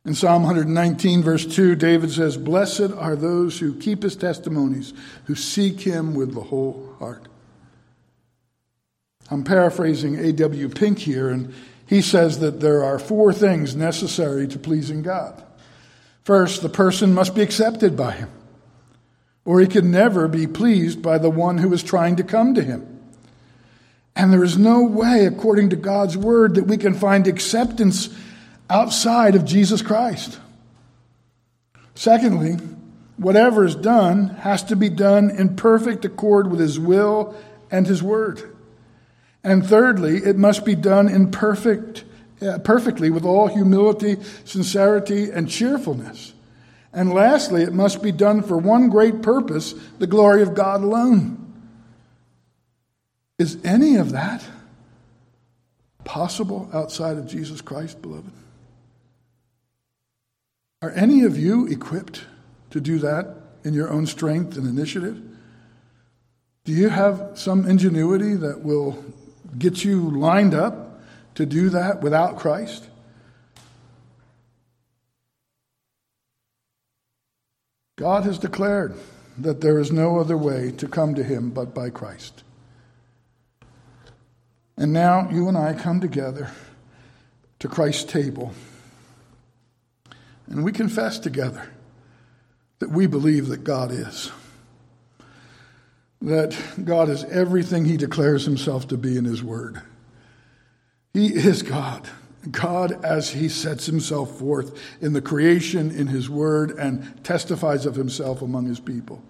In 0.04 0.14
Psalm 0.14 0.42
119, 0.42 1.22
verse 1.22 1.46
2, 1.46 1.76
David 1.76 2.10
says, 2.10 2.36
Blessed 2.36 2.92
are 2.96 3.14
those 3.14 3.60
who 3.60 3.78
keep 3.78 4.02
his 4.02 4.16
testimonies, 4.16 4.92
who 5.26 5.36
seek 5.36 5.80
him 5.80 6.14
with 6.14 6.34
the 6.34 6.40
whole 6.40 6.96
heart. 6.98 7.28
I'm 9.30 9.44
paraphrasing 9.44 10.18
A.W. 10.18 10.68
Pink 10.70 10.98
here, 10.98 11.28
and 11.30 11.54
he 11.86 12.02
says 12.02 12.40
that 12.40 12.60
there 12.60 12.82
are 12.82 12.98
four 12.98 13.32
things 13.32 13.76
necessary 13.76 14.48
to 14.48 14.58
pleasing 14.58 15.02
God. 15.02 15.42
First, 16.24 16.62
the 16.62 16.68
person 16.68 17.14
must 17.14 17.34
be 17.34 17.42
accepted 17.42 17.96
by 17.96 18.12
him, 18.12 18.30
or 19.44 19.60
he 19.60 19.68
can 19.68 19.92
never 19.92 20.26
be 20.26 20.48
pleased 20.48 21.00
by 21.00 21.18
the 21.18 21.30
one 21.30 21.58
who 21.58 21.72
is 21.72 21.82
trying 21.82 22.16
to 22.16 22.24
come 22.24 22.54
to 22.54 22.62
him. 22.62 22.88
And 24.16 24.32
there 24.32 24.44
is 24.44 24.58
no 24.58 24.82
way, 24.82 25.26
according 25.26 25.70
to 25.70 25.76
God's 25.76 26.16
word, 26.16 26.56
that 26.56 26.66
we 26.66 26.76
can 26.76 26.94
find 26.94 27.26
acceptance 27.26 28.08
outside 28.72 29.34
of 29.34 29.44
Jesus 29.44 29.82
Christ. 29.82 30.40
Secondly, 31.94 32.54
whatever 33.18 33.66
is 33.66 33.74
done 33.74 34.28
has 34.28 34.64
to 34.64 34.76
be 34.76 34.88
done 34.88 35.30
in 35.30 35.56
perfect 35.56 36.06
accord 36.06 36.50
with 36.50 36.58
his 36.58 36.80
will 36.80 37.36
and 37.70 37.86
his 37.86 38.02
word. 38.02 38.42
And 39.44 39.64
thirdly, 39.64 40.18
it 40.18 40.36
must 40.36 40.64
be 40.64 40.74
done 40.74 41.08
in 41.08 41.30
perfect, 41.30 42.04
uh, 42.40 42.58
perfectly 42.60 43.10
with 43.10 43.26
all 43.26 43.46
humility, 43.46 44.16
sincerity, 44.44 45.30
and 45.30 45.50
cheerfulness. 45.50 46.32
And 46.94 47.12
lastly, 47.12 47.62
it 47.62 47.74
must 47.74 48.02
be 48.02 48.12
done 48.12 48.42
for 48.42 48.56
one 48.56 48.88
great 48.88 49.20
purpose 49.20 49.74
the 49.98 50.06
glory 50.06 50.42
of 50.42 50.54
God 50.54 50.82
alone. 50.82 51.38
Is 53.38 53.58
any 53.64 53.96
of 53.96 54.12
that 54.12 54.42
possible 56.04 56.70
outside 56.72 57.18
of 57.18 57.26
Jesus 57.26 57.60
Christ, 57.60 58.00
beloved? 58.00 58.32
Are 60.82 60.90
any 60.90 61.22
of 61.22 61.38
you 61.38 61.68
equipped 61.68 62.24
to 62.70 62.80
do 62.80 62.98
that 62.98 63.36
in 63.62 63.72
your 63.72 63.88
own 63.88 64.06
strength 64.06 64.56
and 64.56 64.66
initiative? 64.66 65.22
Do 66.64 66.72
you 66.72 66.88
have 66.88 67.30
some 67.34 67.68
ingenuity 67.68 68.34
that 68.34 68.62
will 68.62 69.04
get 69.56 69.84
you 69.84 70.10
lined 70.10 70.54
up 70.54 71.00
to 71.36 71.46
do 71.46 71.70
that 71.70 72.00
without 72.02 72.36
Christ? 72.36 72.88
God 77.96 78.24
has 78.24 78.38
declared 78.38 78.96
that 79.38 79.60
there 79.60 79.78
is 79.78 79.92
no 79.92 80.18
other 80.18 80.36
way 80.36 80.72
to 80.72 80.88
come 80.88 81.14
to 81.14 81.22
Him 81.22 81.50
but 81.50 81.72
by 81.72 81.90
Christ. 81.90 82.42
And 84.76 84.92
now 84.92 85.30
you 85.30 85.46
and 85.46 85.56
I 85.56 85.74
come 85.74 86.00
together 86.00 86.50
to 87.60 87.68
Christ's 87.68 88.10
table. 88.10 88.52
And 90.52 90.62
we 90.64 90.70
confess 90.70 91.18
together 91.18 91.66
that 92.78 92.90
we 92.90 93.06
believe 93.06 93.48
that 93.48 93.64
God 93.64 93.90
is. 93.90 94.30
That 96.20 96.54
God 96.84 97.08
is 97.08 97.24
everything 97.24 97.86
He 97.86 97.96
declares 97.96 98.44
Himself 98.44 98.86
to 98.88 98.98
be 98.98 99.16
in 99.16 99.24
His 99.24 99.42
Word. 99.42 99.80
He 101.14 101.28
is 101.28 101.62
God. 101.62 102.06
God, 102.50 103.02
as 103.02 103.30
He 103.30 103.48
sets 103.48 103.86
Himself 103.86 104.38
forth 104.38 104.78
in 105.00 105.14
the 105.14 105.22
creation, 105.22 105.90
in 105.90 106.08
His 106.08 106.28
Word, 106.28 106.72
and 106.72 107.24
testifies 107.24 107.86
of 107.86 107.94
Himself 107.94 108.42
among 108.42 108.66
His 108.66 108.78
people. 108.78 109.22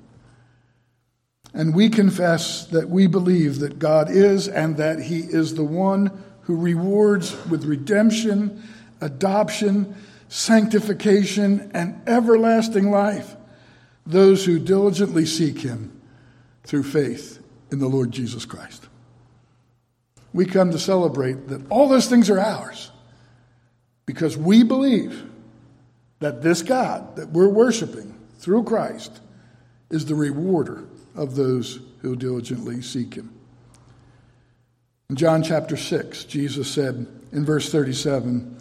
And 1.54 1.72
we 1.72 1.88
confess 1.88 2.66
that 2.66 2.88
we 2.88 3.06
believe 3.06 3.60
that 3.60 3.78
God 3.78 4.10
is 4.10 4.48
and 4.48 4.76
that 4.78 4.98
He 4.98 5.20
is 5.20 5.54
the 5.54 5.62
one 5.62 6.10
who 6.42 6.56
rewards 6.56 7.36
with 7.46 7.64
redemption, 7.64 8.60
adoption, 9.00 9.94
sanctification, 10.33 11.70
and 11.74 12.01
everlasting 12.09 12.91
life 12.91 13.37
those 14.07 14.47
who 14.47 14.59
diligently 14.59 15.26
seek 15.26 15.59
Him 15.59 16.01
through 16.64 16.85
faith 16.85 17.39
in 17.70 17.78
the 17.78 17.87
Lord 17.87 18.11
Jesus 18.11 18.47
Christ. 18.47 18.89
We 20.33 20.47
come 20.47 20.70
to 20.70 20.78
celebrate 20.78 21.49
that 21.49 21.70
all 21.70 21.87
those 21.87 22.09
things 22.09 22.30
are 22.30 22.41
ours 22.41 22.91
because 24.07 24.35
we 24.35 24.62
believe 24.62 25.22
that 26.20 26.41
this 26.41 26.62
God 26.62 27.16
that 27.16 27.28
we're 27.28 27.49
worshiping 27.49 28.18
through 28.39 28.64
Christ 28.64 29.20
is 29.91 30.07
the 30.07 30.14
rewarder 30.14 30.85
of 31.14 31.37
those 31.37 31.78
who 31.99 32.16
diligently 32.16 32.80
seek 32.80 33.12
him. 33.12 33.30
In 35.11 35.16
John 35.16 35.43
chapter 35.43 35.76
6, 35.76 36.24
Jesus 36.24 36.70
said 36.70 37.07
in 37.33 37.45
verse 37.45 37.70
37 37.70 38.61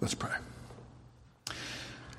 Let's 0.00 0.14
pray. 0.14 0.30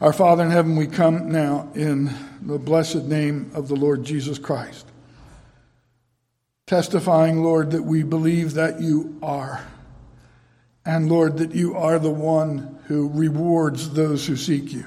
Our 0.01 0.11
Father 0.11 0.43
in 0.43 0.51
heaven, 0.51 0.75
we 0.75 0.85
come 0.85 1.31
now 1.31 1.71
in 1.75 2.13
the 2.41 2.57
blessed 2.57 3.05
name 3.05 3.51
of 3.53 3.69
the 3.69 3.75
Lord 3.75 4.03
Jesus 4.03 4.37
Christ, 4.37 4.85
testifying, 6.67 7.41
Lord, 7.41 7.71
that 7.71 7.83
we 7.83 8.03
believe 8.03 8.55
that 8.55 8.81
you 8.81 9.17
are. 9.21 9.65
And 10.85 11.09
Lord, 11.09 11.37
that 11.37 11.55
you 11.55 11.75
are 11.75 11.99
the 11.99 12.11
one 12.11 12.79
who 12.87 13.09
rewards 13.09 13.91
those 13.91 14.27
who 14.27 14.35
seek 14.35 14.73
you. 14.73 14.85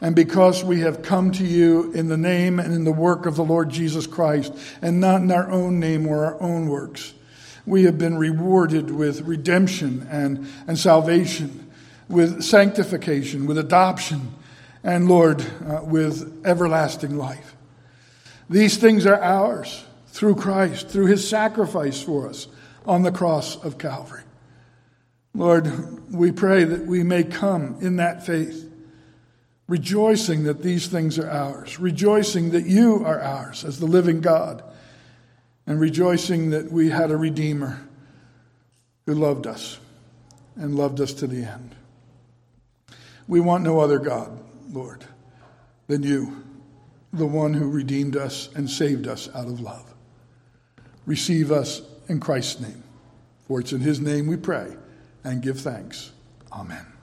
And 0.00 0.16
because 0.16 0.64
we 0.64 0.80
have 0.80 1.02
come 1.02 1.30
to 1.32 1.44
you 1.44 1.92
in 1.92 2.08
the 2.08 2.16
name 2.16 2.58
and 2.58 2.74
in 2.74 2.84
the 2.84 2.92
work 2.92 3.26
of 3.26 3.36
the 3.36 3.44
Lord 3.44 3.70
Jesus 3.70 4.06
Christ, 4.08 4.52
and 4.82 5.00
not 5.00 5.20
in 5.20 5.30
our 5.30 5.50
own 5.50 5.78
name 5.78 6.06
or 6.06 6.24
our 6.24 6.42
own 6.42 6.68
works, 6.68 7.14
we 7.64 7.84
have 7.84 7.98
been 7.98 8.16
rewarded 8.16 8.90
with 8.90 9.22
redemption 9.22 10.06
and, 10.10 10.48
and 10.66 10.78
salvation, 10.78 11.65
with 12.08 12.42
sanctification, 12.42 13.46
with 13.46 13.58
adoption, 13.58 14.34
and 14.84 15.08
Lord, 15.08 15.44
uh, 15.66 15.80
with 15.82 16.46
everlasting 16.46 17.16
life. 17.16 17.56
These 18.48 18.76
things 18.76 19.06
are 19.06 19.20
ours 19.20 19.84
through 20.08 20.36
Christ, 20.36 20.88
through 20.88 21.06
his 21.06 21.28
sacrifice 21.28 22.02
for 22.02 22.28
us 22.28 22.46
on 22.86 23.02
the 23.02 23.12
cross 23.12 23.56
of 23.56 23.78
Calvary. 23.78 24.22
Lord, 25.34 26.12
we 26.12 26.32
pray 26.32 26.64
that 26.64 26.86
we 26.86 27.02
may 27.02 27.24
come 27.24 27.76
in 27.80 27.96
that 27.96 28.24
faith 28.24 28.66
rejoicing 29.68 30.44
that 30.44 30.62
these 30.62 30.86
things 30.86 31.18
are 31.18 31.28
ours, 31.28 31.78
rejoicing 31.78 32.50
that 32.50 32.66
you 32.66 33.04
are 33.04 33.20
ours 33.20 33.64
as 33.64 33.80
the 33.80 33.86
living 33.86 34.20
God, 34.20 34.62
and 35.66 35.80
rejoicing 35.80 36.50
that 36.50 36.70
we 36.70 36.90
had 36.90 37.10
a 37.10 37.16
Redeemer 37.16 37.80
who 39.06 39.14
loved 39.14 39.46
us 39.46 39.78
and 40.54 40.76
loved 40.76 41.00
us 41.00 41.12
to 41.14 41.26
the 41.26 41.44
end. 41.44 41.75
We 43.28 43.40
want 43.40 43.64
no 43.64 43.80
other 43.80 43.98
God, 43.98 44.38
Lord, 44.70 45.04
than 45.88 46.02
you, 46.02 46.44
the 47.12 47.26
one 47.26 47.54
who 47.54 47.70
redeemed 47.70 48.16
us 48.16 48.48
and 48.54 48.70
saved 48.70 49.06
us 49.06 49.28
out 49.34 49.46
of 49.46 49.60
love. 49.60 49.94
Receive 51.06 51.50
us 51.50 51.82
in 52.08 52.20
Christ's 52.20 52.60
name, 52.60 52.82
for 53.46 53.60
it's 53.60 53.72
in 53.72 53.80
his 53.80 54.00
name 54.00 54.26
we 54.26 54.36
pray 54.36 54.76
and 55.24 55.42
give 55.42 55.60
thanks. 55.60 56.12
Amen. 56.52 56.95